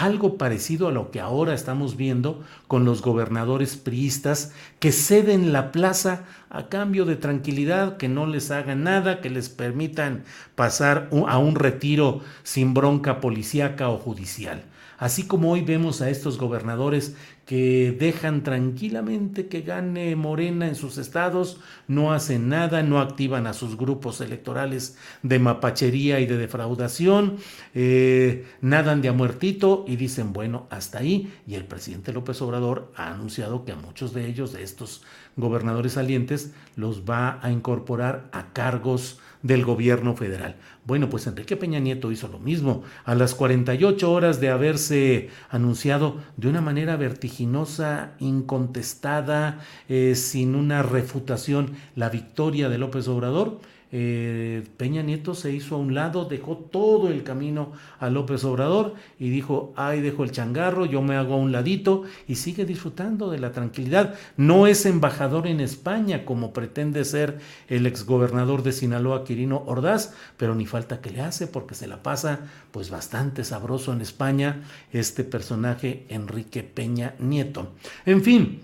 algo 0.00 0.38
parecido 0.38 0.88
a 0.88 0.92
lo 0.92 1.10
que 1.10 1.20
ahora 1.20 1.52
estamos 1.52 1.96
viendo 1.96 2.42
con 2.68 2.84
los 2.86 3.02
gobernadores 3.02 3.76
priistas 3.76 4.52
que 4.78 4.92
ceden 4.92 5.52
la 5.52 5.72
plaza 5.72 6.24
a 6.50 6.68
cambio 6.68 7.04
de 7.04 7.16
tranquilidad, 7.16 7.96
que 7.96 8.08
no 8.08 8.26
les 8.26 8.50
hagan 8.50 8.82
nada, 8.82 9.20
que 9.20 9.30
les 9.30 9.48
permitan 9.48 10.24
pasar 10.56 11.08
a 11.28 11.38
un 11.38 11.54
retiro 11.54 12.20
sin 12.42 12.74
bronca 12.74 13.20
policíaca 13.20 13.88
o 13.88 13.98
judicial. 13.98 14.64
Así 14.98 15.26
como 15.26 15.50
hoy 15.50 15.62
vemos 15.62 16.02
a 16.02 16.10
estos 16.10 16.36
gobernadores 16.36 17.16
que 17.46 17.96
dejan 17.98 18.42
tranquilamente 18.42 19.48
que 19.48 19.62
gane 19.62 20.14
Morena 20.14 20.68
en 20.68 20.74
sus 20.74 20.98
estados, 20.98 21.58
no 21.88 22.12
hacen 22.12 22.50
nada, 22.50 22.82
no 22.82 23.00
activan 23.00 23.46
a 23.46 23.54
sus 23.54 23.78
grupos 23.78 24.20
electorales 24.20 24.98
de 25.22 25.38
mapachería 25.38 26.20
y 26.20 26.26
de 26.26 26.36
defraudación, 26.36 27.38
eh, 27.74 28.46
nadan 28.60 29.00
de 29.00 29.08
a 29.08 29.12
muertito 29.12 29.86
y 29.88 29.96
dicen, 29.96 30.34
bueno, 30.34 30.66
hasta 30.68 30.98
ahí. 30.98 31.32
Y 31.46 31.54
el 31.54 31.64
presidente 31.64 32.12
López 32.12 32.40
Obrador 32.42 32.92
ha 32.94 33.12
anunciado 33.12 33.64
que 33.64 33.72
a 33.72 33.76
muchos 33.76 34.12
de 34.12 34.26
ellos, 34.26 34.52
de 34.52 34.62
estos 34.62 35.02
gobernadores 35.40 35.94
salientes, 35.94 36.52
los 36.76 37.02
va 37.08 37.38
a 37.42 37.50
incorporar 37.50 38.28
a 38.32 38.52
cargos 38.52 39.18
del 39.42 39.64
gobierno 39.64 40.14
federal. 40.14 40.56
Bueno, 40.84 41.08
pues 41.08 41.26
Enrique 41.26 41.56
Peña 41.56 41.78
Nieto 41.78 42.12
hizo 42.12 42.28
lo 42.28 42.38
mismo. 42.38 42.82
A 43.04 43.14
las 43.14 43.34
48 43.34 44.12
horas 44.12 44.40
de 44.40 44.50
haberse 44.50 45.30
anunciado 45.48 46.18
de 46.36 46.48
una 46.48 46.60
manera 46.60 46.96
vertiginosa, 46.96 48.12
incontestada, 48.18 49.60
eh, 49.88 50.14
sin 50.14 50.54
una 50.54 50.82
refutación, 50.82 51.72
la 51.96 52.10
victoria 52.10 52.68
de 52.68 52.78
López 52.78 53.08
Obrador, 53.08 53.60
eh, 53.92 54.62
Peña 54.76 55.02
Nieto 55.02 55.34
se 55.34 55.52
hizo 55.52 55.74
a 55.74 55.78
un 55.78 55.94
lado, 55.94 56.24
dejó 56.24 56.56
todo 56.56 57.10
el 57.10 57.24
camino 57.24 57.72
a 57.98 58.08
López 58.08 58.44
Obrador 58.44 58.94
y 59.18 59.30
dijo, 59.30 59.72
ay, 59.76 60.00
dejo 60.00 60.22
el 60.22 60.30
changarro, 60.30 60.86
yo 60.86 61.02
me 61.02 61.16
hago 61.16 61.34
a 61.34 61.38
un 61.38 61.50
ladito 61.50 62.04
y 62.28 62.36
sigue 62.36 62.64
disfrutando 62.64 63.30
de 63.30 63.40
la 63.40 63.50
tranquilidad. 63.50 64.14
No 64.36 64.68
es 64.68 64.86
embajador 64.86 65.48
en 65.48 65.60
España 65.60 66.24
como 66.24 66.52
pretende 66.52 67.04
ser 67.04 67.38
el 67.68 67.86
exgobernador 67.86 68.62
de 68.62 68.72
Sinaloa, 68.72 69.24
Quirino 69.24 69.64
Ordaz, 69.66 70.14
pero 70.36 70.54
ni 70.54 70.66
falta 70.66 71.00
que 71.00 71.10
le 71.10 71.22
hace 71.22 71.48
porque 71.48 71.74
se 71.74 71.88
la 71.88 72.02
pasa 72.02 72.40
pues 72.70 72.90
bastante 72.90 73.42
sabroso 73.42 73.92
en 73.92 74.02
España 74.02 74.62
este 74.92 75.24
personaje 75.24 76.06
Enrique 76.08 76.62
Peña 76.62 77.14
Nieto. 77.18 77.72
En 78.06 78.22
fin, 78.22 78.60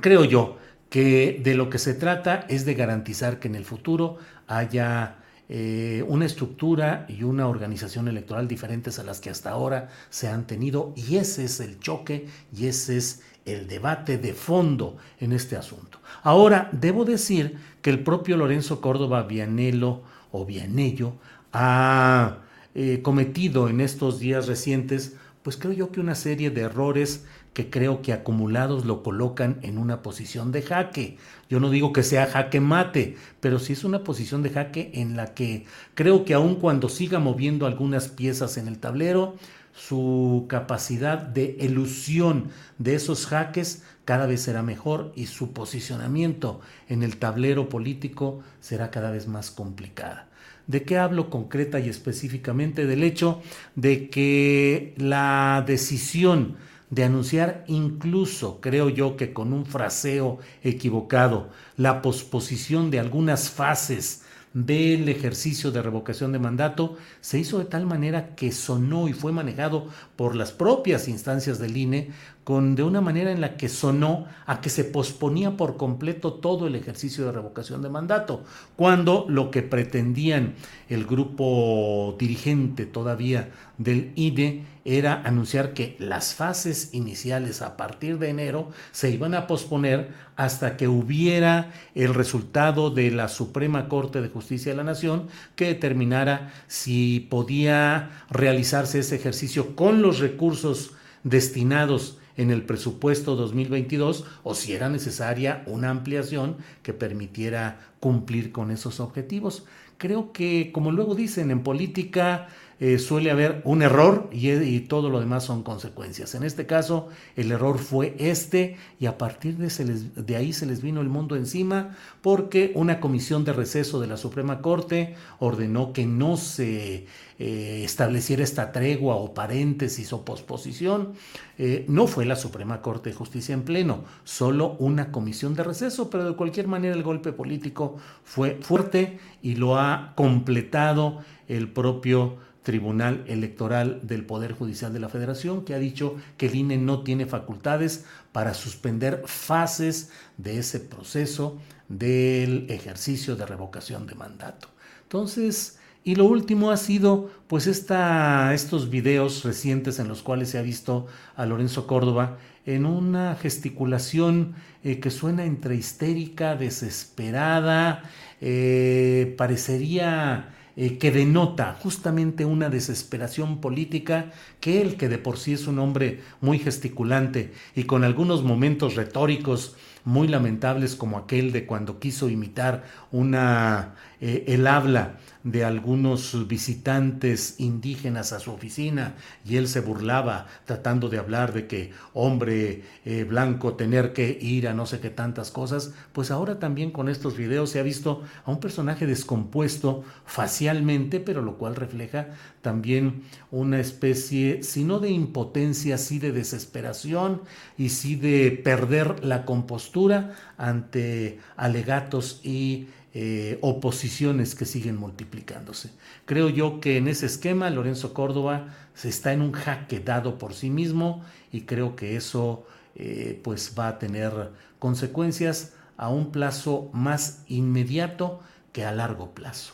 creo 0.00 0.24
yo 0.24 0.58
que 0.90 1.40
de 1.42 1.54
lo 1.54 1.70
que 1.70 1.78
se 1.78 1.94
trata 1.94 2.46
es 2.48 2.64
de 2.64 2.74
garantizar 2.74 3.38
que 3.38 3.48
en 3.48 3.54
el 3.54 3.64
futuro 3.64 4.18
haya 4.46 5.16
eh, 5.48 6.04
una 6.08 6.26
estructura 6.26 7.06
y 7.08 7.22
una 7.22 7.46
organización 7.46 8.08
electoral 8.08 8.48
diferentes 8.48 8.98
a 8.98 9.04
las 9.04 9.20
que 9.20 9.30
hasta 9.30 9.50
ahora 9.50 9.90
se 10.10 10.26
han 10.26 10.46
tenido 10.46 10.92
y 10.96 11.16
ese 11.16 11.44
es 11.44 11.60
el 11.60 11.78
choque 11.78 12.26
y 12.52 12.66
ese 12.66 12.96
es 12.96 13.22
el 13.44 13.68
debate 13.68 14.18
de 14.18 14.34
fondo 14.34 14.96
en 15.20 15.32
este 15.32 15.56
asunto. 15.56 16.00
Ahora, 16.24 16.68
debo 16.72 17.04
decir 17.04 17.58
que 17.80 17.90
el 17.90 18.02
propio 18.02 18.36
Lorenzo 18.36 18.80
Córdoba 18.80 19.22
Vianello 19.22 20.02
o 20.32 20.44
Vianello 20.44 21.14
ha 21.52 22.38
eh, 22.74 23.00
cometido 23.02 23.68
en 23.68 23.80
estos 23.80 24.18
días 24.18 24.48
recientes, 24.48 25.14
pues 25.44 25.56
creo 25.56 25.72
yo 25.72 25.92
que 25.92 26.00
una 26.00 26.16
serie 26.16 26.50
de 26.50 26.62
errores 26.62 27.24
que 27.56 27.70
creo 27.70 28.02
que 28.02 28.12
acumulados 28.12 28.84
lo 28.84 29.02
colocan 29.02 29.60
en 29.62 29.78
una 29.78 30.02
posición 30.02 30.52
de 30.52 30.60
jaque. 30.60 31.16
Yo 31.48 31.58
no 31.58 31.70
digo 31.70 31.90
que 31.90 32.02
sea 32.02 32.26
jaque 32.26 32.60
mate, 32.60 33.16
pero 33.40 33.58
sí 33.58 33.72
es 33.72 33.82
una 33.82 34.04
posición 34.04 34.42
de 34.42 34.50
jaque 34.50 34.90
en 34.92 35.16
la 35.16 35.32
que 35.32 35.64
creo 35.94 36.26
que 36.26 36.34
aun 36.34 36.56
cuando 36.56 36.90
siga 36.90 37.18
moviendo 37.18 37.64
algunas 37.64 38.08
piezas 38.08 38.58
en 38.58 38.68
el 38.68 38.76
tablero, 38.76 39.36
su 39.72 40.44
capacidad 40.50 41.16
de 41.16 41.56
elusión 41.60 42.50
de 42.76 42.94
esos 42.94 43.24
jaques 43.24 43.82
cada 44.04 44.26
vez 44.26 44.42
será 44.42 44.62
mejor 44.62 45.14
y 45.16 45.24
su 45.24 45.54
posicionamiento 45.54 46.60
en 46.90 47.02
el 47.02 47.16
tablero 47.16 47.70
político 47.70 48.42
será 48.60 48.90
cada 48.90 49.10
vez 49.10 49.28
más 49.28 49.50
complicada. 49.50 50.28
¿De 50.66 50.82
qué 50.82 50.98
hablo 50.98 51.30
concreta 51.30 51.80
y 51.80 51.88
específicamente? 51.88 52.84
Del 52.84 53.02
hecho 53.02 53.40
de 53.76 54.10
que 54.10 54.94
la 54.98 55.64
decisión 55.66 56.56
de 56.90 57.04
anunciar 57.04 57.64
incluso, 57.66 58.60
creo 58.60 58.88
yo 58.88 59.16
que 59.16 59.32
con 59.32 59.52
un 59.52 59.66
fraseo 59.66 60.38
equivocado, 60.62 61.50
la 61.76 62.02
posposición 62.02 62.90
de 62.90 63.00
algunas 63.00 63.50
fases 63.50 64.22
del 64.54 65.08
ejercicio 65.10 65.70
de 65.70 65.82
revocación 65.82 66.32
de 66.32 66.38
mandato 66.38 66.96
se 67.20 67.38
hizo 67.38 67.58
de 67.58 67.66
tal 67.66 67.84
manera 67.84 68.34
que 68.34 68.52
sonó 68.52 69.06
y 69.06 69.12
fue 69.12 69.30
manejado 69.30 69.88
por 70.16 70.34
las 70.34 70.50
propias 70.50 71.08
instancias 71.08 71.58
del 71.58 71.76
INE 71.76 72.10
con 72.46 72.76
de 72.76 72.84
una 72.84 73.00
manera 73.00 73.32
en 73.32 73.40
la 73.40 73.56
que 73.56 73.68
sonó 73.68 74.24
a 74.46 74.60
que 74.60 74.70
se 74.70 74.84
posponía 74.84 75.56
por 75.56 75.76
completo 75.76 76.34
todo 76.34 76.68
el 76.68 76.76
ejercicio 76.76 77.26
de 77.26 77.32
revocación 77.32 77.82
de 77.82 77.88
mandato, 77.88 78.44
cuando 78.76 79.26
lo 79.28 79.50
que 79.50 79.62
pretendían 79.62 80.54
el 80.88 81.06
grupo 81.06 82.14
dirigente 82.20 82.86
todavía 82.86 83.50
del 83.78 84.12
INE 84.14 84.64
era 84.84 85.22
anunciar 85.24 85.74
que 85.74 85.96
las 85.98 86.34
fases 86.34 86.90
iniciales 86.94 87.62
a 87.62 87.76
partir 87.76 88.20
de 88.20 88.28
enero 88.28 88.70
se 88.92 89.10
iban 89.10 89.34
a 89.34 89.48
posponer 89.48 90.12
hasta 90.36 90.76
que 90.76 90.86
hubiera 90.86 91.72
el 91.96 92.14
resultado 92.14 92.90
de 92.90 93.10
la 93.10 93.26
Suprema 93.26 93.88
Corte 93.88 94.22
de 94.22 94.28
Justicia 94.28 94.70
de 94.70 94.76
la 94.76 94.84
Nación 94.84 95.26
que 95.56 95.66
determinara 95.66 96.52
si 96.68 97.26
podía 97.28 98.24
realizarse 98.30 99.00
ese 99.00 99.16
ejercicio 99.16 99.74
con 99.74 100.00
los 100.00 100.20
recursos 100.20 100.92
destinados 101.24 102.20
en 102.36 102.50
el 102.50 102.62
presupuesto 102.62 103.36
2022 103.36 104.24
o 104.42 104.54
si 104.54 104.72
era 104.72 104.88
necesaria 104.88 105.62
una 105.66 105.90
ampliación 105.90 106.56
que 106.82 106.92
permitiera 106.92 107.80
cumplir 108.00 108.52
con 108.52 108.70
esos 108.70 109.00
objetivos. 109.00 109.64
Creo 109.98 110.32
que, 110.32 110.70
como 110.72 110.92
luego 110.92 111.14
dicen 111.14 111.50
en 111.50 111.62
política, 111.62 112.48
eh, 112.78 112.98
suele 112.98 113.30
haber 113.30 113.62
un 113.64 113.80
error 113.80 114.28
y, 114.30 114.80
todo 114.80 115.08
lo 115.08 115.18
demás 115.18 115.44
son 115.44 115.62
consecuencias. 115.62 116.34
En 116.34 116.42
este 116.42 116.66
caso, 116.66 117.08
el 117.34 117.50
error 117.50 117.78
fue 117.78 118.14
este 118.18 118.76
y 119.00 119.06
a 119.06 119.16
partir 119.16 119.56
de, 119.56 120.36
ahí 120.36 120.52
se 120.52 120.66
les 120.66 120.82
vino 120.82 121.00
el 121.00 121.08
mundo 121.08 121.36
encima 121.36 121.96
porque 122.20 122.72
una 122.74 123.00
comisión 123.00 123.46
de 123.46 123.54
receso 123.54 123.98
de 123.98 124.08
la 124.08 124.18
Suprema 124.18 124.60
Corte 124.60 125.14
ordenó 125.38 125.94
que 125.94 126.04
no 126.04 126.36
se 126.36 127.06
eh, 127.38 127.82
estableciera 127.82 128.44
esta 128.44 128.72
tregua 128.72 129.16
o 129.16 129.32
paréntesis 129.32 130.12
o 130.12 130.26
posposición. 130.26 131.14
Eh, 131.56 131.86
no 131.88 132.06
fue 132.06 132.26
la 132.26 132.36
Suprema 132.36 132.82
Corte 132.82 133.08
de 133.08 133.16
Justicia 133.16 133.54
en 133.54 133.62
pleno, 133.62 134.04
solo 134.24 134.76
una 134.78 135.10
comisión 135.12 135.54
de 135.54 135.64
receso, 135.64 136.10
pero 136.10 136.28
de 136.28 136.36
cualquier 136.36 136.68
manera 136.68 136.94
el 136.94 137.02
golpe 137.02 137.32
político 137.32 137.96
fue 138.22 138.58
fuerte 138.60 139.18
y 139.40 139.54
lo 139.54 139.78
ha 139.78 140.12
completado 140.14 141.20
el 141.48 141.70
propio 141.70 142.36
Tribunal 142.66 143.22
Electoral 143.28 144.00
del 144.02 144.26
Poder 144.26 144.52
Judicial 144.52 144.92
de 144.92 144.98
la 144.98 145.08
Federación, 145.08 145.64
que 145.64 145.72
ha 145.72 145.78
dicho 145.78 146.16
que 146.36 146.46
el 146.48 146.56
INE 146.56 146.78
no 146.78 147.04
tiene 147.04 147.24
facultades 147.24 148.04
para 148.32 148.54
suspender 148.54 149.22
fases 149.24 150.10
de 150.36 150.58
ese 150.58 150.80
proceso 150.80 151.60
del 151.88 152.66
ejercicio 152.68 153.36
de 153.36 153.46
revocación 153.46 154.08
de 154.08 154.16
mandato. 154.16 154.66
Entonces, 155.04 155.78
Y 156.06 156.14
lo 156.14 156.24
último 156.26 156.70
ha 156.70 156.76
sido 156.76 157.30
pues 157.48 157.66
esta, 157.66 158.54
estos 158.54 158.90
videos 158.90 159.42
recientes 159.42 159.98
en 159.98 160.06
los 160.06 160.22
cuales 160.22 160.50
se 160.50 160.58
ha 160.58 160.62
visto 160.62 161.08
a 161.34 161.46
Lorenzo 161.46 161.88
Córdoba 161.88 162.38
en 162.64 162.86
una 162.86 163.34
gesticulación 163.34 164.54
eh, 164.84 165.00
que 165.00 165.10
suena 165.10 165.44
entre 165.44 165.74
histérica, 165.74 166.54
desesperada, 166.54 168.04
eh, 168.40 169.34
parecería 169.36 170.54
eh, 170.76 170.98
que 170.98 171.10
denota 171.10 171.74
justamente 171.80 172.44
una 172.44 172.68
desesperación 172.68 173.62
política 173.62 174.30
que 174.60 174.82
él, 174.82 174.96
que 174.96 175.08
de 175.08 175.16
por 175.16 175.38
sí 175.38 175.54
es 175.54 175.66
un 175.66 175.78
hombre 175.78 176.20
muy 176.42 176.58
gesticulante 176.58 177.52
y 177.74 177.84
con 177.84 178.04
algunos 178.04 178.42
momentos 178.42 178.94
retóricos 178.94 179.76
muy 180.04 180.28
lamentables 180.28 180.94
como 180.94 181.18
aquel 181.18 181.50
de 181.50 181.66
cuando 181.66 181.98
quiso 181.98 182.28
imitar 182.28 182.84
una 183.10 183.94
el 184.20 184.66
habla 184.66 185.16
de 185.46 185.64
algunos 185.64 186.48
visitantes 186.48 187.54
indígenas 187.58 188.32
a 188.32 188.40
su 188.40 188.50
oficina 188.50 189.14
y 189.44 189.58
él 189.58 189.68
se 189.68 189.78
burlaba 189.78 190.48
tratando 190.64 191.08
de 191.08 191.18
hablar 191.18 191.52
de 191.52 191.68
que 191.68 191.92
hombre 192.14 192.82
eh, 193.04 193.22
blanco 193.22 193.74
tener 193.74 194.12
que 194.12 194.36
ir 194.40 194.66
a 194.66 194.74
no 194.74 194.86
sé 194.86 194.98
qué 194.98 195.08
tantas 195.08 195.52
cosas, 195.52 195.92
pues 196.12 196.32
ahora 196.32 196.58
también 196.58 196.90
con 196.90 197.08
estos 197.08 197.36
videos 197.36 197.70
se 197.70 197.78
ha 197.78 197.84
visto 197.84 198.24
a 198.44 198.50
un 198.50 198.58
personaje 198.58 199.06
descompuesto 199.06 200.02
facialmente, 200.24 201.20
pero 201.20 201.42
lo 201.42 201.58
cual 201.58 201.76
refleja 201.76 202.30
también 202.60 203.22
una 203.52 203.78
especie, 203.78 204.64
si 204.64 204.82
no 204.82 204.98
de 204.98 205.10
impotencia, 205.10 205.96
sí 205.96 206.18
de 206.18 206.32
desesperación 206.32 207.42
y 207.78 207.90
sí 207.90 208.16
de 208.16 208.50
perder 208.50 209.24
la 209.24 209.44
compostura 209.44 210.34
ante 210.58 211.38
alegatos 211.56 212.40
y 212.42 212.88
eh, 213.18 213.56
oposiciones 213.62 214.54
que 214.54 214.66
siguen 214.66 214.98
multiplicándose. 214.98 215.88
Creo 216.26 216.50
yo 216.50 216.80
que 216.80 216.98
en 216.98 217.08
ese 217.08 217.24
esquema 217.24 217.70
Lorenzo 217.70 218.12
Córdoba 218.12 218.74
se 218.92 219.08
está 219.08 219.32
en 219.32 219.40
un 219.40 219.52
jaque 219.52 220.00
dado 220.00 220.36
por 220.36 220.52
sí 220.52 220.68
mismo 220.68 221.24
y 221.50 221.62
creo 221.62 221.96
que 221.96 222.16
eso 222.16 222.66
eh, 222.94 223.40
pues 223.42 223.72
va 223.78 223.88
a 223.88 223.98
tener 223.98 224.50
consecuencias 224.78 225.72
a 225.96 226.10
un 226.10 226.30
plazo 226.30 226.90
más 226.92 227.42
inmediato 227.48 228.40
que 228.72 228.84
a 228.84 228.92
largo 228.92 229.34
plazo. 229.34 229.72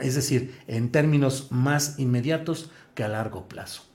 Es 0.00 0.14
decir, 0.14 0.58
en 0.66 0.90
términos 0.90 1.48
más 1.50 1.98
inmediatos 1.98 2.70
que 2.94 3.04
a 3.04 3.08
largo 3.08 3.46
plazo. 3.46 3.89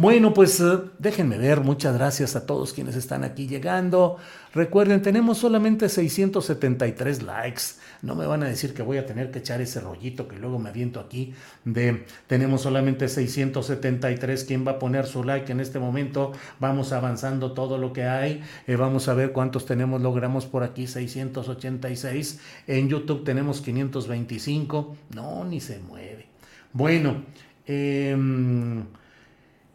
Bueno, 0.00 0.32
pues 0.32 0.58
eh, 0.60 0.78
déjenme 0.98 1.36
ver, 1.36 1.60
muchas 1.60 1.92
gracias 1.92 2.34
a 2.34 2.46
todos 2.46 2.72
quienes 2.72 2.96
están 2.96 3.22
aquí 3.22 3.46
llegando. 3.46 4.16
Recuerden, 4.54 5.02
tenemos 5.02 5.36
solamente 5.36 5.90
673 5.90 7.22
likes. 7.22 7.62
No 8.00 8.14
me 8.14 8.24
van 8.24 8.42
a 8.42 8.48
decir 8.48 8.72
que 8.72 8.80
voy 8.80 8.96
a 8.96 9.04
tener 9.04 9.30
que 9.30 9.40
echar 9.40 9.60
ese 9.60 9.78
rollito 9.78 10.26
que 10.26 10.38
luego 10.38 10.58
me 10.58 10.70
aviento 10.70 11.00
aquí 11.00 11.34
de 11.66 12.06
tenemos 12.26 12.62
solamente 12.62 13.08
673. 13.08 14.44
¿Quién 14.44 14.66
va 14.66 14.72
a 14.72 14.78
poner 14.78 15.04
su 15.04 15.22
like 15.22 15.52
en 15.52 15.60
este 15.60 15.78
momento? 15.78 16.32
Vamos 16.60 16.92
avanzando 16.92 17.52
todo 17.52 17.76
lo 17.76 17.92
que 17.92 18.04
hay. 18.04 18.42
Eh, 18.66 18.76
vamos 18.76 19.06
a 19.08 19.12
ver 19.12 19.32
cuántos 19.32 19.66
tenemos, 19.66 20.00
logramos 20.00 20.46
por 20.46 20.62
aquí 20.62 20.86
686. 20.86 22.40
En 22.68 22.88
YouTube 22.88 23.22
tenemos 23.22 23.60
525. 23.60 24.96
No, 25.14 25.44
ni 25.44 25.60
se 25.60 25.78
mueve. 25.80 26.24
Bueno, 26.72 27.22
eh, 27.66 28.16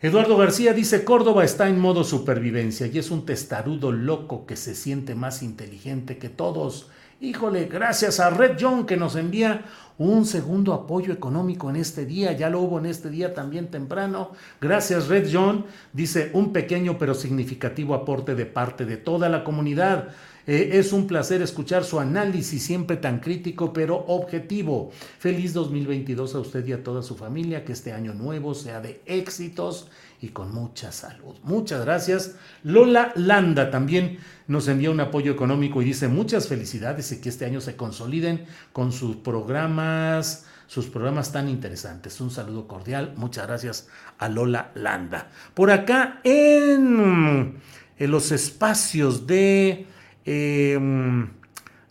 Eduardo 0.01 0.35
García 0.35 0.73
dice, 0.73 1.05
Córdoba 1.05 1.45
está 1.45 1.69
en 1.69 1.79
modo 1.79 2.03
supervivencia 2.03 2.85
y 2.87 2.99
es 2.99 3.11
un 3.11 3.25
testarudo 3.25 3.93
loco 3.93 4.45
que 4.45 4.57
se 4.57 4.75
siente 4.75 5.15
más 5.15 5.41
inteligente 5.41 6.17
que 6.17 6.27
todos. 6.27 6.89
Híjole, 7.21 7.65
gracias 7.65 8.19
a 8.19 8.29
Red 8.29 8.57
John 8.59 8.85
que 8.85 8.97
nos 8.97 9.15
envía 9.15 9.63
un 9.97 10.25
segundo 10.25 10.73
apoyo 10.73 11.13
económico 11.13 11.69
en 11.69 11.77
este 11.77 12.05
día, 12.05 12.33
ya 12.33 12.49
lo 12.49 12.59
hubo 12.59 12.77
en 12.77 12.87
este 12.87 13.09
día 13.09 13.33
también 13.33 13.71
temprano. 13.71 14.31
Gracias 14.59 15.07
Red 15.07 15.29
John, 15.31 15.65
dice 15.93 16.29
un 16.33 16.51
pequeño 16.51 16.97
pero 16.97 17.13
significativo 17.13 17.95
aporte 17.95 18.35
de 18.35 18.45
parte 18.45 18.83
de 18.85 18.97
toda 18.97 19.29
la 19.29 19.45
comunidad. 19.45 20.09
Eh, 20.47 20.71
es 20.73 20.93
un 20.93 21.07
placer 21.07 21.41
escuchar 21.41 21.83
su 21.83 21.99
análisis, 21.99 22.63
siempre 22.63 22.97
tan 22.97 23.19
crítico 23.19 23.73
pero 23.73 24.05
objetivo. 24.07 24.91
Feliz 25.17 25.53
2022 25.53 26.35
a 26.35 26.39
usted 26.39 26.65
y 26.67 26.73
a 26.73 26.83
toda 26.83 27.01
su 27.01 27.15
familia, 27.15 27.65
que 27.65 27.73
este 27.73 27.91
año 27.91 28.13
nuevo 28.13 28.53
sea 28.53 28.79
de 28.79 29.01
éxitos 29.05 29.87
y 30.21 30.29
con 30.29 30.53
mucha 30.53 30.91
salud. 30.91 31.35
Muchas 31.43 31.83
gracias. 31.83 32.35
Lola 32.63 33.11
Landa 33.15 33.71
también 33.71 34.19
nos 34.47 34.67
envía 34.67 34.91
un 34.91 34.99
apoyo 34.99 35.31
económico 35.31 35.81
y 35.81 35.85
dice 35.85 36.07
muchas 36.07 36.47
felicidades 36.47 37.11
y 37.11 37.21
que 37.21 37.29
este 37.29 37.45
año 37.45 37.59
se 37.59 37.75
consoliden 37.75 38.45
con 38.71 38.91
sus 38.91 39.15
programas 39.17 40.45
sus 40.67 40.87
programas 40.87 41.31
tan 41.31 41.47
interesantes. 41.47 42.19
Un 42.21 42.31
saludo 42.31 42.67
cordial. 42.67 43.13
Muchas 43.17 43.45
gracias 43.45 43.87
a 44.17 44.29
Lola 44.29 44.71
Landa. 44.73 45.29
Por 45.53 45.69
acá 45.69 46.21
en, 46.23 47.61
en 47.99 48.11
los 48.11 48.31
espacios 48.31 49.27
de 49.27 49.85
Em, 50.25 51.29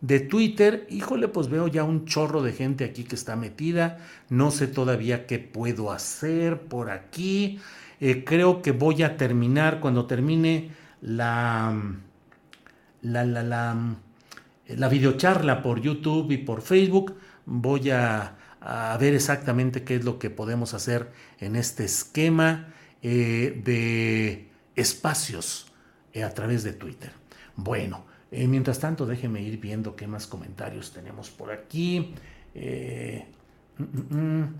de 0.01 0.21
Twitter, 0.21 0.87
híjole, 0.91 1.29
pues 1.29 1.49
veo 1.49 1.69
ya 1.69 1.85
un 1.85 2.05
chorro 2.05 2.43
de 2.43 2.53
gente 2.53 2.85
aquí 2.85 3.05
que 3.05 3.15
está 3.15 3.37
metida. 3.37 3.99
No 4.29 4.51
sé 4.51 4.67
todavía 4.67 5.27
qué 5.27 5.39
puedo 5.39 5.93
hacer 5.93 6.63
por 6.63 6.91
aquí. 6.91 7.61
Eh, 8.01 8.25
creo 8.25 8.61
que 8.61 8.73
voy 8.73 9.03
a 9.03 9.17
terminar 9.17 9.81
cuando 9.81 10.07
termine 10.07 10.73
la, 11.01 11.75
la, 13.03 13.25
la, 13.25 13.43
la, 13.43 13.97
la 14.67 14.89
videocharla 14.89 15.63
por 15.63 15.81
YouTube 15.81 16.33
y 16.33 16.39
por 16.39 16.61
Facebook. 16.61 17.17
Voy 17.47 17.91
a, 17.91 18.37
ver 18.99 19.15
exactamente 19.15 19.85
qué 19.85 19.97
es 19.97 20.05
lo 20.05 20.19
que 20.19 20.31
podemos 20.31 20.75
hacer 20.75 21.13
en 21.39 21.55
este 21.55 21.85
esquema 21.85 22.73
eh, 23.03 23.61
de 23.65 24.51
espacios 24.75 25.73
eh, 26.13 26.25
a 26.25 26.31
través 26.31 26.65
de 26.65 26.73
Twitter. 26.73 27.13
Bueno. 27.57 28.14
Eh, 28.37 28.49
mientras 28.49 28.81
tanto, 28.81 29.07
déjenme 29.07 29.43
ir 29.43 29.61
viendo 29.61 29.95
qué 29.95 30.09
más 30.09 30.27
comentarios 30.27 30.93
tenemos 30.93 31.31
por 31.31 31.53
aquí. 31.53 32.15
Eh, 32.53 33.25
mm, 33.79 33.85
mm, 33.85 34.41
mm. 34.41 34.55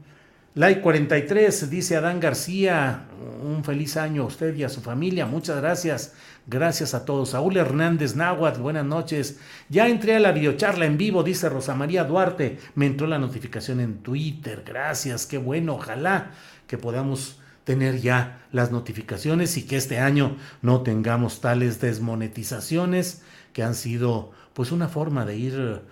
Like 0.55 0.81
43 0.81 1.69
dice 1.69 1.97
Adán 1.97 2.21
García, 2.21 3.09
un 3.43 3.65
feliz 3.65 3.97
año 3.97 4.23
a 4.23 4.27
usted 4.27 4.55
y 4.55 4.63
a 4.63 4.69
su 4.69 4.81
familia, 4.81 5.27
muchas 5.27 5.57
gracias, 5.57 6.15
gracias 6.47 6.95
a 6.95 7.05
todos. 7.05 7.31
Saúl 7.31 7.57
Hernández 7.57 8.15
Náhuatl, 8.15 8.61
buenas 8.61 8.85
noches. 8.85 9.41
Ya 9.69 9.89
entré 9.89 10.15
a 10.15 10.21
la 10.21 10.31
videocharla 10.31 10.87
en 10.87 10.97
vivo, 10.97 11.25
dice 11.25 11.49
Rosa 11.49 11.75
María 11.75 12.05
Duarte, 12.05 12.59
me 12.77 12.87
entró 12.87 13.09
la 13.09 13.19
notificación 13.19 13.81
en 13.81 13.99
Twitter, 13.99 14.63
gracias, 14.65 15.27
qué 15.27 15.39
bueno, 15.39 15.75
ojalá 15.75 16.31
que 16.69 16.79
podamos 16.79 17.41
tener 17.65 18.01
ya 18.01 18.47
las 18.53 18.71
notificaciones 18.71 19.57
y 19.57 19.65
que 19.65 19.77
este 19.77 19.99
año 19.99 20.37
no 20.63 20.83
tengamos 20.83 21.41
tales 21.41 21.81
desmonetizaciones 21.81 23.23
que 23.55 23.63
han 23.63 23.75
sido 23.75 24.33
pues 24.53 24.71
una 24.71 24.89
forma 24.89 25.25
de 25.25 25.37
ir 25.39 25.83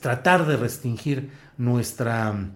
tratar 0.00 0.46
de 0.46 0.56
restringir 0.56 1.30
nuestra 1.58 2.52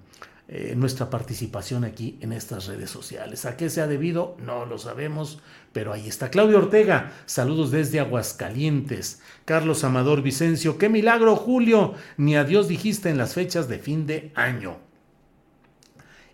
eh, 0.48 0.74
nuestra 0.76 1.10
participación 1.10 1.82
aquí 1.82 2.18
en 2.20 2.32
estas 2.32 2.66
redes 2.66 2.88
sociales. 2.88 3.44
¿A 3.46 3.56
qué 3.56 3.68
se 3.68 3.80
ha 3.80 3.88
debido? 3.88 4.36
No 4.38 4.64
lo 4.64 4.78
sabemos, 4.78 5.40
pero 5.72 5.92
ahí 5.92 6.06
está. 6.06 6.30
Claudio 6.30 6.58
Ortega, 6.58 7.14
saludos 7.26 7.72
desde 7.72 7.98
Aguascalientes. 7.98 9.20
Carlos 9.44 9.82
Amador 9.82 10.22
Vicencio, 10.22 10.78
qué 10.78 10.88
milagro, 10.88 11.34
Julio, 11.34 11.94
ni 12.16 12.36
adiós 12.36 12.68
dijiste 12.68 13.10
en 13.10 13.18
las 13.18 13.34
fechas 13.34 13.66
de 13.66 13.80
fin 13.80 14.06
de 14.06 14.30
año. 14.36 14.85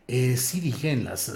Eh, 0.08 0.36
sí 0.36 0.60
dije 0.60 0.90
en 0.90 1.04
las 1.04 1.32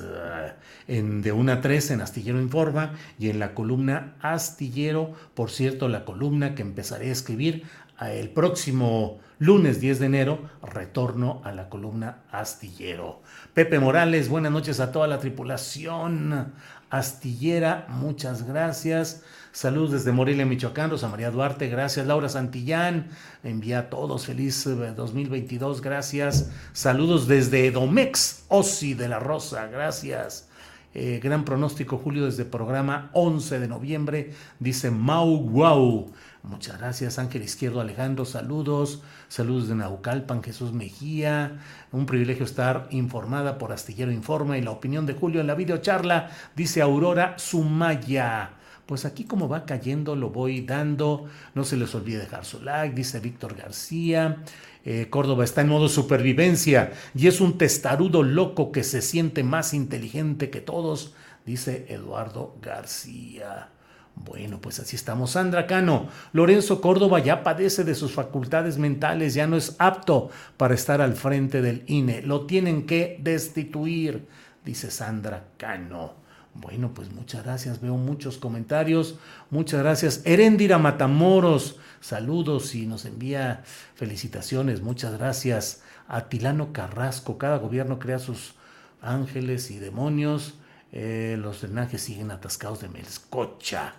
eh, 0.89 1.03
de 1.03 1.33
una 1.33 1.55
a 1.55 1.61
3 1.61 1.93
en 1.93 2.01
Astillero 2.01 2.41
Informa 2.41 2.95
y 3.19 3.31
en 3.31 3.39
la 3.39 3.55
columna 3.55 4.17
Astillero, 4.21 5.15
por 5.35 5.51
cierto, 5.51 5.89
la 5.89 6.05
columna 6.05 6.55
que 6.55 6.63
empezaré 6.63 7.09
a 7.09 7.13
escribir 7.13 7.65
el 8.01 8.29
próximo 8.29 9.21
lunes 9.39 9.81
10 9.81 10.01
de 10.01 10.07
enero, 10.07 10.51
retorno 10.63 11.41
a 11.45 11.53
la 11.53 11.69
columna 11.69 12.19
Astillero. 12.31 13.23
Pepe 13.55 13.79
Morales, 13.79 14.29
buenas 14.29 14.53
noches 14.53 14.81
a 14.81 14.93
toda 14.93 15.07
la 15.07 15.19
tripulación 15.19 16.53
astillera, 16.91 17.87
muchas 17.89 18.47
gracias. 18.47 19.23
Saludos 19.57 19.93
desde 19.93 20.13
Morelia, 20.13 20.45
Michoacán, 20.45 20.91
Rosa 20.91 21.09
María 21.09 21.31
Duarte, 21.31 21.69
gracias. 21.69 22.07
Laura 22.07 22.29
Santillán, 22.29 23.09
envía 23.43 23.79
a 23.79 23.89
todos 23.89 24.27
feliz 24.27 24.63
2022, 24.67 25.79
eh, 25.79 25.81
gracias. 25.83 26.51
Saludos 26.75 27.27
desde 27.27 27.71
Domex, 27.71 28.45
Osi 28.49 28.93
de 28.93 29.09
la 29.09 29.19
Rosa, 29.19 29.67
gracias. 29.69 30.51
Eh, 30.93 31.21
gran 31.23 31.47
pronóstico, 31.47 31.97
Julio, 31.97 32.27
desde 32.27 32.45
programa 32.45 33.09
11 33.15 33.59
de 33.59 33.67
noviembre, 33.67 34.35
dice 34.59 34.91
Mau 34.91 35.39
Wow. 35.39 36.13
Muchas 36.43 36.77
gracias, 36.77 37.19
Ángel 37.19 37.43
Izquierdo 37.43 37.81
Alejandro, 37.81 38.27
saludos, 38.27 39.03
saludos 39.29 39.69
de 39.69 39.75
Naucalpan, 39.77 40.43
Jesús 40.43 40.75
Mejía, 40.75 41.63
un 41.93 42.05
privilegio 42.05 42.45
estar 42.45 42.89
informada 42.91 43.57
por 43.57 43.73
Astillero 43.73 44.13
Informa 44.13 44.59
y 44.59 44.61
la 44.61 44.73
opinión 44.73 45.07
de 45.07 45.15
Julio 45.15 45.41
en 45.41 45.47
la 45.47 45.55
videocharla, 45.55 46.29
dice 46.55 46.83
Aurora 46.83 47.39
Sumaya. 47.39 48.51
Pues 48.87 49.05
aquí 49.05 49.25
como 49.25 49.49
va 49.49 49.67
cayendo 49.67 50.17
lo 50.17 50.31
voy 50.31 50.63
dando. 50.63 51.27
No 51.55 51.65
se 51.65 51.77
les 51.77 51.95
olvide 51.95 52.19
dejar 52.19 52.45
su 52.45 52.63
like, 52.63 52.95
dice 52.95 53.21
Víctor 53.21 53.57
García. 53.57 54.39
Eh, 54.85 55.09
Córdoba 55.11 55.43
está 55.43 55.63
en 55.63 55.69
modo 55.69 55.89
supervivencia 55.89 56.93
y 57.13 57.27
es 57.27 57.41
un 57.41 57.59
testarudo 57.59 58.23
loco 58.23 58.71
que 58.71 58.85
se 58.85 59.03
siente 59.03 59.43
más 59.43 59.75
inteligente 59.75 60.49
que 60.49 60.61
todos, 60.61 61.13
dice 61.45 61.87
Eduardo 61.89 62.57
García. 62.63 63.71
Bueno, 64.15 64.61
pues 64.61 64.79
así 64.79 64.95
estamos. 64.95 65.33
Sandra 65.33 65.67
Cano, 65.67 66.09
Lorenzo 66.33 66.81
Córdoba 66.81 67.19
ya 67.19 67.43
padece 67.43 67.83
de 67.83 67.97
sus 67.97 68.13
facultades 68.13 68.79
mentales, 68.79 69.35
ya 69.35 69.49
no 69.49 69.57
es 69.57 69.75
apto 69.79 70.31
para 70.57 70.75
estar 70.75 71.01
al 71.01 71.15
frente 71.15 71.61
del 71.61 71.83
INE. 71.89 72.23
Lo 72.23 72.47
tienen 72.47 72.87
que 72.87 73.19
destituir, 73.21 74.27
dice 74.65 74.93
Sandra 74.93 75.49
Cano. 75.59 76.26
Bueno, 76.61 76.93
pues 76.95 77.13
muchas 77.13 77.45
gracias. 77.45 77.81
Veo 77.81 77.97
muchos 77.97 78.39
comentarios. 78.39 79.17
Muchas 79.51 79.81
gracias. 79.81 80.23
Heréndira 80.25 80.79
Matamoros, 80.79 81.79
saludos 82.01 82.75
y 82.75 82.87
nos 82.87 83.05
envía 83.05 83.63
felicitaciones. 83.95 84.81
Muchas 84.81 85.19
gracias. 85.19 85.83
A 86.09 86.29
Tilano 86.29 86.73
Carrasco, 86.73 87.37
cada 87.37 87.59
gobierno 87.59 87.99
crea 87.99 88.19
sus 88.19 88.55
ángeles 89.03 89.71
y 89.71 89.79
demonios. 89.79 90.55
Eh, 90.93 91.37
los 91.39 91.63
drenajes 91.63 92.01
siguen 92.03 92.31
atascados 92.31 92.81
de 92.81 92.89
melescocha. 92.89 93.95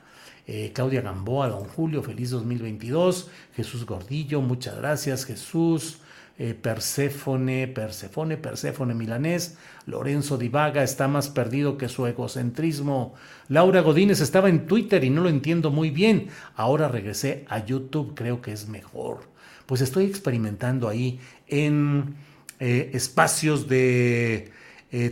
Eh, 0.50 0.72
Claudia 0.74 1.02
Gamboa, 1.02 1.50
don 1.50 1.66
Julio, 1.66 2.02
feliz 2.02 2.30
2022. 2.30 3.30
Jesús 3.54 3.86
Gordillo, 3.86 4.42
muchas 4.42 4.78
gracias, 4.78 5.26
Jesús. 5.26 6.00
Eh, 6.40 6.54
Perséfone, 6.54 7.68
Perséfone, 7.68 8.38
Perséfone 8.38 8.94
Milanés. 8.94 9.58
Lorenzo 9.86 10.38
Divaga 10.38 10.84
está 10.84 11.10
más 11.10 11.28
perdido 11.28 11.78
que 11.78 11.90
su 11.90 12.08
egocentrismo. 12.08 13.14
Laura 13.50 13.82
Godínez 13.82 14.22
estaba 14.22 14.48
en 14.48 14.68
Twitter 14.68 15.04
y 15.04 15.10
no 15.10 15.22
lo 15.22 15.28
entiendo 15.28 15.70
muy 15.70 15.90
bien. 15.90 16.30
Ahora 16.56 16.88
regresé 16.88 17.44
a 17.50 17.66
YouTube, 17.66 18.14
creo 18.16 18.42
que 18.42 18.54
es 18.54 18.70
mejor. 18.70 19.28
Pues 19.66 19.82
estoy 19.82 20.06
experimentando 20.06 20.88
ahí 20.88 21.20
en 21.48 22.16
eh, 22.62 22.92
espacios 22.94 23.68
de 23.68 24.50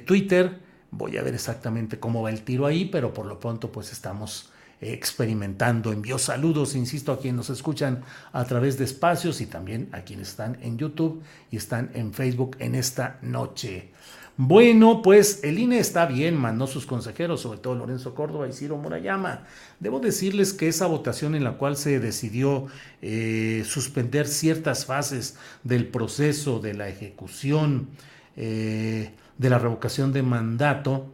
Twitter. 0.05 0.61
Voy 0.91 1.17
a 1.17 1.23
ver 1.23 1.33
exactamente 1.33 1.99
cómo 1.99 2.21
va 2.21 2.29
el 2.29 2.43
tiro 2.43 2.65
ahí, 2.65 2.85
pero 2.85 3.13
por 3.13 3.25
lo 3.25 3.37
pronto 3.37 3.69
pues 3.69 3.91
estamos 3.91 4.53
experimentando. 4.93 5.91
Envío 5.91 6.17
saludos, 6.17 6.75
insisto, 6.75 7.11
a 7.11 7.19
quienes 7.19 7.37
nos 7.37 7.49
escuchan 7.49 8.03
a 8.31 8.45
través 8.45 8.77
de 8.77 8.85
espacios 8.85 9.41
y 9.41 9.45
también 9.45 9.89
a 9.91 10.01
quienes 10.01 10.29
están 10.29 10.57
en 10.61 10.77
YouTube 10.77 11.21
y 11.51 11.57
están 11.57 11.91
en 11.93 12.13
Facebook 12.13 12.57
en 12.59 12.75
esta 12.75 13.17
noche. 13.21 13.91
Bueno, 14.37 15.01
pues 15.01 15.45
el 15.45 15.59
INE 15.59 15.79
está 15.79 16.05
bien, 16.05 16.35
mandó 16.35 16.67
sus 16.67 16.85
consejeros, 16.85 17.39
sobre 17.39 17.59
todo 17.59 17.75
Lorenzo 17.75 18.13
Córdoba 18.13 18.49
y 18.49 18.51
Ciro 18.51 18.75
Murayama. 18.75 19.45
Debo 19.79 20.01
decirles 20.01 20.51
que 20.51 20.67
esa 20.67 20.87
votación 20.87 21.35
en 21.35 21.45
la 21.45 21.53
cual 21.53 21.77
se 21.77 22.01
decidió 22.01 22.67
eh, 23.01 23.63
suspender 23.65 24.27
ciertas 24.27 24.85
fases 24.85 25.37
del 25.63 25.87
proceso 25.87 26.59
de 26.59 26.73
la 26.73 26.89
ejecución 26.89 27.87
eh, 28.35 29.11
de 29.37 29.49
la 29.49 29.59
revocación 29.59 30.11
de 30.11 30.21
mandato 30.21 31.07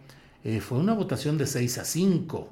eh, 0.44 0.60
fue 0.60 0.80
una 0.80 0.94
votación 0.94 1.38
de 1.38 1.46
6 1.46 1.78
a 1.78 1.86
5 1.86 2.50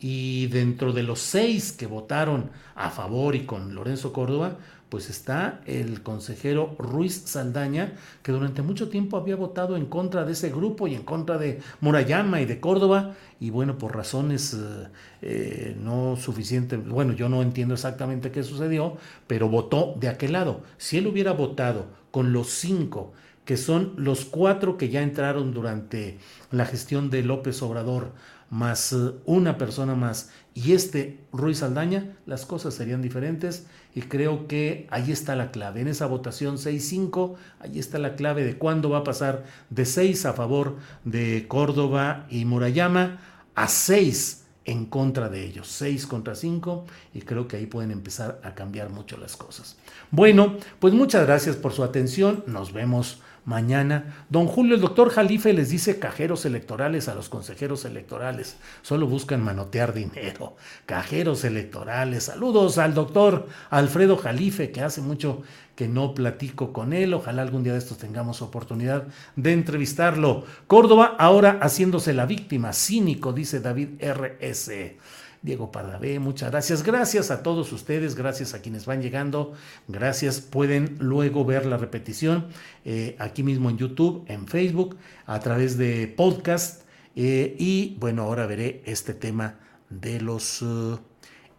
y 0.00 0.48
dentro 0.48 0.92
de 0.92 1.02
los 1.02 1.20
seis 1.20 1.72
que 1.72 1.86
votaron 1.86 2.50
a 2.74 2.90
favor 2.90 3.34
y 3.34 3.46
con 3.46 3.74
Lorenzo 3.74 4.12
Córdoba, 4.12 4.58
pues 4.94 5.10
está 5.10 5.60
el 5.66 6.02
consejero 6.02 6.76
Ruiz 6.78 7.22
Saldaña, 7.26 7.94
que 8.22 8.30
durante 8.30 8.62
mucho 8.62 8.90
tiempo 8.90 9.16
había 9.16 9.34
votado 9.34 9.76
en 9.76 9.86
contra 9.86 10.24
de 10.24 10.32
ese 10.32 10.50
grupo 10.50 10.86
y 10.86 10.94
en 10.94 11.02
contra 11.02 11.36
de 11.36 11.60
Murayama 11.80 12.40
y 12.40 12.44
de 12.44 12.60
Córdoba, 12.60 13.14
y 13.40 13.50
bueno, 13.50 13.76
por 13.76 13.96
razones 13.96 14.54
eh, 14.54 14.88
eh, 15.22 15.76
no 15.80 16.16
suficientes, 16.16 16.86
bueno, 16.86 17.12
yo 17.12 17.28
no 17.28 17.42
entiendo 17.42 17.74
exactamente 17.74 18.30
qué 18.30 18.44
sucedió, 18.44 18.96
pero 19.26 19.48
votó 19.48 19.96
de 19.98 20.08
aquel 20.08 20.32
lado. 20.32 20.62
Si 20.76 20.96
él 20.96 21.08
hubiera 21.08 21.32
votado 21.32 21.86
con 22.12 22.32
los 22.32 22.50
cinco, 22.50 23.12
que 23.44 23.56
son 23.56 23.94
los 23.96 24.24
cuatro 24.24 24.76
que 24.78 24.90
ya 24.90 25.02
entraron 25.02 25.52
durante 25.52 26.18
la 26.52 26.66
gestión 26.66 27.10
de 27.10 27.22
López 27.22 27.60
Obrador, 27.62 28.12
más 28.50 28.92
eh, 28.92 29.12
una 29.24 29.58
persona 29.58 29.94
más 29.94 30.30
y 30.54 30.72
este 30.72 31.18
Ruiz 31.32 31.62
Aldaña, 31.64 32.16
las 32.26 32.46
cosas 32.46 32.74
serían 32.74 33.02
diferentes 33.02 33.66
y 33.92 34.02
creo 34.02 34.46
que 34.46 34.86
ahí 34.90 35.10
está 35.10 35.34
la 35.34 35.50
clave. 35.50 35.80
En 35.80 35.88
esa 35.88 36.06
votación 36.06 36.58
6-5, 36.58 37.34
ahí 37.58 37.78
está 37.80 37.98
la 37.98 38.14
clave 38.14 38.44
de 38.44 38.56
cuándo 38.56 38.90
va 38.90 38.98
a 38.98 39.04
pasar 39.04 39.44
de 39.70 39.84
6 39.84 40.26
a 40.26 40.32
favor 40.32 40.76
de 41.04 41.46
Córdoba 41.48 42.26
y 42.30 42.44
Murayama 42.44 43.18
a 43.56 43.66
6 43.66 44.44
en 44.64 44.86
contra 44.86 45.28
de 45.28 45.44
ellos, 45.44 45.68
6 45.68 46.06
contra 46.06 46.34
5, 46.34 46.86
y 47.12 47.22
creo 47.22 47.48
que 47.48 47.56
ahí 47.56 47.66
pueden 47.66 47.90
empezar 47.90 48.40
a 48.42 48.54
cambiar 48.54 48.90
mucho 48.90 49.16
las 49.18 49.36
cosas. 49.36 49.76
Bueno, 50.10 50.56
pues 50.78 50.94
muchas 50.94 51.26
gracias 51.26 51.56
por 51.56 51.72
su 51.72 51.84
atención, 51.84 52.44
nos 52.46 52.72
vemos 52.72 53.20
mañana. 53.44 54.26
Don 54.28 54.46
Julio, 54.46 54.74
el 54.74 54.80
doctor 54.80 55.10
Jalife 55.10 55.52
les 55.52 55.70
dice 55.70 55.98
cajeros 55.98 56.44
electorales 56.44 57.08
a 57.08 57.14
los 57.14 57.28
consejeros 57.28 57.84
electorales. 57.84 58.56
Solo 58.82 59.06
buscan 59.06 59.42
manotear 59.42 59.92
dinero. 59.92 60.56
Cajeros 60.86 61.44
electorales. 61.44 62.24
Saludos 62.24 62.78
al 62.78 62.94
doctor 62.94 63.48
Alfredo 63.70 64.16
Jalife, 64.16 64.70
que 64.70 64.80
hace 64.80 65.00
mucho 65.00 65.42
que 65.76 65.88
no 65.88 66.14
platico 66.14 66.72
con 66.72 66.92
él. 66.92 67.14
Ojalá 67.14 67.42
algún 67.42 67.64
día 67.64 67.72
de 67.72 67.78
estos 67.78 67.98
tengamos 67.98 68.42
oportunidad 68.42 69.04
de 69.36 69.52
entrevistarlo. 69.52 70.44
Córdoba 70.66 71.16
ahora 71.18 71.58
haciéndose 71.60 72.12
la 72.12 72.26
víctima. 72.26 72.72
Cínico, 72.72 73.32
dice 73.32 73.60
David 73.60 73.90
R.S. 73.98 74.98
Diego 75.44 75.70
Pardavé, 75.70 76.18
muchas 76.20 76.50
gracias. 76.50 76.82
Gracias 76.82 77.30
a 77.30 77.42
todos 77.42 77.70
ustedes, 77.70 78.14
gracias 78.14 78.54
a 78.54 78.62
quienes 78.62 78.86
van 78.86 79.02
llegando. 79.02 79.52
Gracias. 79.88 80.40
Pueden 80.40 80.96
luego 81.00 81.44
ver 81.44 81.66
la 81.66 81.76
repetición 81.76 82.46
eh, 82.86 83.14
aquí 83.18 83.42
mismo 83.42 83.68
en 83.68 83.76
YouTube, 83.76 84.24
en 84.26 84.48
Facebook, 84.48 84.96
a 85.26 85.40
través 85.40 85.76
de 85.76 86.08
podcast. 86.08 86.84
Eh, 87.14 87.56
y 87.58 87.94
bueno, 88.00 88.22
ahora 88.22 88.46
veré 88.46 88.82
este 88.86 89.12
tema 89.12 89.56
de 89.90 90.18
los, 90.18 90.64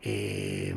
eh, 0.01 0.75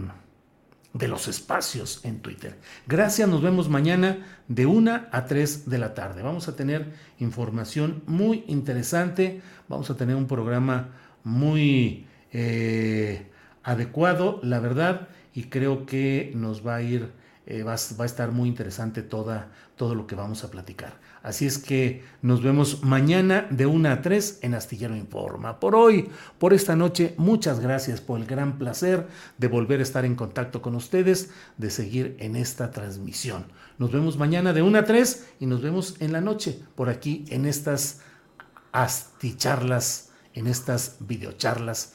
de 0.92 1.08
los 1.08 1.28
espacios 1.28 2.04
en 2.04 2.20
Twitter. 2.20 2.58
Gracias, 2.86 3.26
nos 3.26 3.40
vemos 3.40 3.70
mañana 3.70 4.42
de 4.48 4.66
1 4.66 5.06
a 5.10 5.24
3 5.24 5.70
de 5.70 5.78
la 5.78 5.94
tarde. 5.94 6.20
Vamos 6.20 6.46
a 6.48 6.56
tener 6.56 6.92
información 7.20 8.02
muy 8.04 8.44
interesante. 8.48 9.40
Vamos 9.66 9.88
a 9.88 9.96
tener 9.96 10.14
un 10.14 10.26
programa 10.26 10.90
muy 11.24 12.07
eh, 12.32 13.26
adecuado, 13.62 14.40
la 14.42 14.60
verdad, 14.60 15.08
y 15.34 15.44
creo 15.44 15.86
que 15.86 16.32
nos 16.34 16.66
va 16.66 16.76
a 16.76 16.82
ir, 16.82 17.12
eh, 17.46 17.62
va, 17.62 17.72
a 17.72 18.04
estar 18.04 18.32
muy 18.32 18.48
interesante 18.48 19.02
toda, 19.02 19.52
todo 19.76 19.94
lo 19.94 20.06
que 20.06 20.14
vamos 20.14 20.42
a 20.42 20.50
platicar. 20.50 20.98
Así 21.22 21.46
es 21.46 21.58
que 21.58 22.02
nos 22.22 22.42
vemos 22.42 22.82
mañana 22.82 23.46
de 23.50 23.66
1 23.66 23.88
a 23.88 24.02
3 24.02 24.38
en 24.42 24.54
Astillero 24.54 24.96
Informa. 24.96 25.60
Por 25.60 25.74
hoy, 25.74 26.08
por 26.38 26.54
esta 26.54 26.76
noche, 26.76 27.14
muchas 27.18 27.60
gracias 27.60 28.00
por 28.00 28.18
el 28.18 28.26
gran 28.26 28.58
placer 28.58 29.06
de 29.36 29.48
volver 29.48 29.80
a 29.80 29.82
estar 29.82 30.04
en 30.04 30.14
contacto 30.14 30.62
con 30.62 30.74
ustedes, 30.74 31.30
de 31.56 31.70
seguir 31.70 32.16
en 32.20 32.36
esta 32.36 32.70
transmisión. 32.70 33.46
Nos 33.78 33.92
vemos 33.92 34.16
mañana 34.16 34.52
de 34.52 34.62
1 34.62 34.78
a 34.78 34.84
3 34.84 35.26
y 35.40 35.46
nos 35.46 35.60
vemos 35.60 35.96
en 36.00 36.12
la 36.12 36.20
noche 36.20 36.60
por 36.74 36.88
aquí 36.88 37.24
en 37.28 37.46
estas 37.46 38.00
asticharlas, 38.72 40.10
en 40.34 40.46
estas 40.46 40.96
videocharlas 41.00 41.94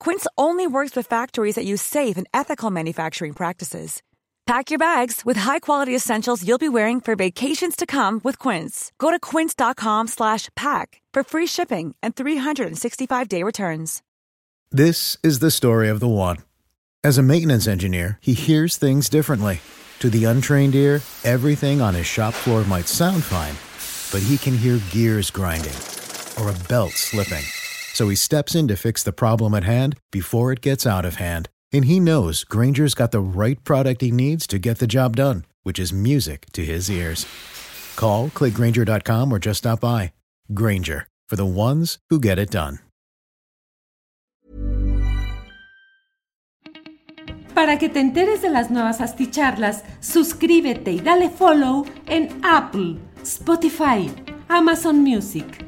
Quince 0.00 0.26
only 0.36 0.66
works 0.66 0.96
with 0.96 1.06
factories 1.06 1.54
that 1.54 1.64
use 1.64 1.82
safe 1.82 2.16
and 2.16 2.26
ethical 2.32 2.70
manufacturing 2.70 3.32
practices. 3.32 4.02
Pack 4.46 4.70
your 4.70 4.78
bags 4.78 5.26
with 5.26 5.36
high-quality 5.36 5.94
essentials 5.94 6.42
you'll 6.46 6.58
be 6.58 6.70
wearing 6.70 7.02
for 7.02 7.14
vacations 7.14 7.76
to 7.76 7.84
come 7.84 8.18
with 8.24 8.38
Quince. 8.38 8.92
Go 8.98 9.10
to 9.10 9.20
quince.com/pack 9.20 11.02
for 11.14 11.22
free 11.22 11.46
shipping 11.46 11.94
and 12.02 12.16
365-day 12.16 13.42
returns. 13.42 14.02
This 14.70 15.18
is 15.22 15.38
the 15.40 15.50
story 15.50 15.88
of 15.88 16.00
the 16.00 16.08
one. 16.08 16.38
As 17.04 17.18
a 17.18 17.22
maintenance 17.22 17.68
engineer, 17.68 18.18
he 18.20 18.34
hears 18.34 18.76
things 18.76 19.08
differently. 19.08 19.60
To 20.00 20.10
the 20.10 20.24
untrained 20.24 20.74
ear, 20.74 21.00
everything 21.24 21.80
on 21.80 21.94
his 21.94 22.06
shop 22.06 22.34
floor 22.34 22.64
might 22.64 22.88
sound 22.88 23.24
fine, 23.24 23.56
but 24.12 24.26
he 24.26 24.38
can 24.38 24.56
hear 24.56 24.80
gears 24.90 25.30
grinding 25.30 25.76
or 26.38 26.50
a 26.50 26.68
belt 26.68 26.92
slipping. 26.92 27.44
So 27.98 28.08
he 28.08 28.16
steps 28.16 28.54
in 28.54 28.68
to 28.68 28.76
fix 28.76 29.02
the 29.02 29.12
problem 29.12 29.54
at 29.54 29.64
hand 29.64 29.98
before 30.12 30.52
it 30.52 30.60
gets 30.60 30.86
out 30.86 31.04
of 31.04 31.16
hand 31.16 31.48
And 31.72 31.84
he 31.84 32.00
knows 32.00 32.44
Granger's 32.44 32.94
got 32.94 33.10
the 33.10 33.20
right 33.20 33.62
product 33.62 34.00
he 34.00 34.10
needs 34.10 34.46
to 34.48 34.58
get 34.58 34.78
the 34.78 34.86
job 34.86 35.16
done, 35.16 35.44
which 35.64 35.78
is 35.78 35.92
music 35.92 36.46
to 36.52 36.64
his 36.64 36.90
ears. 36.90 37.26
Call, 37.96 38.28
clickgranger.com, 38.28 39.32
or 39.32 39.38
just 39.38 39.58
stop 39.58 39.80
by. 39.80 40.12
Granger, 40.54 41.08
for 41.28 41.36
the 41.36 41.46
ones 41.46 41.98
who 42.08 42.18
get 42.18 42.38
it 42.38 42.50
done. 42.50 42.78
Para 47.54 47.76
que 47.76 47.88
te 47.88 47.98
enteres 47.98 48.40
de 48.40 48.50
las 48.50 48.70
nuevas 48.70 49.00
asticharlas, 49.00 49.82
suscríbete 50.00 50.92
y 50.92 51.00
dale 51.00 51.28
follow 51.28 51.84
en 52.06 52.40
Apple, 52.44 52.98
Spotify, 53.24 54.08
Amazon 54.48 55.02
Music, 55.02 55.67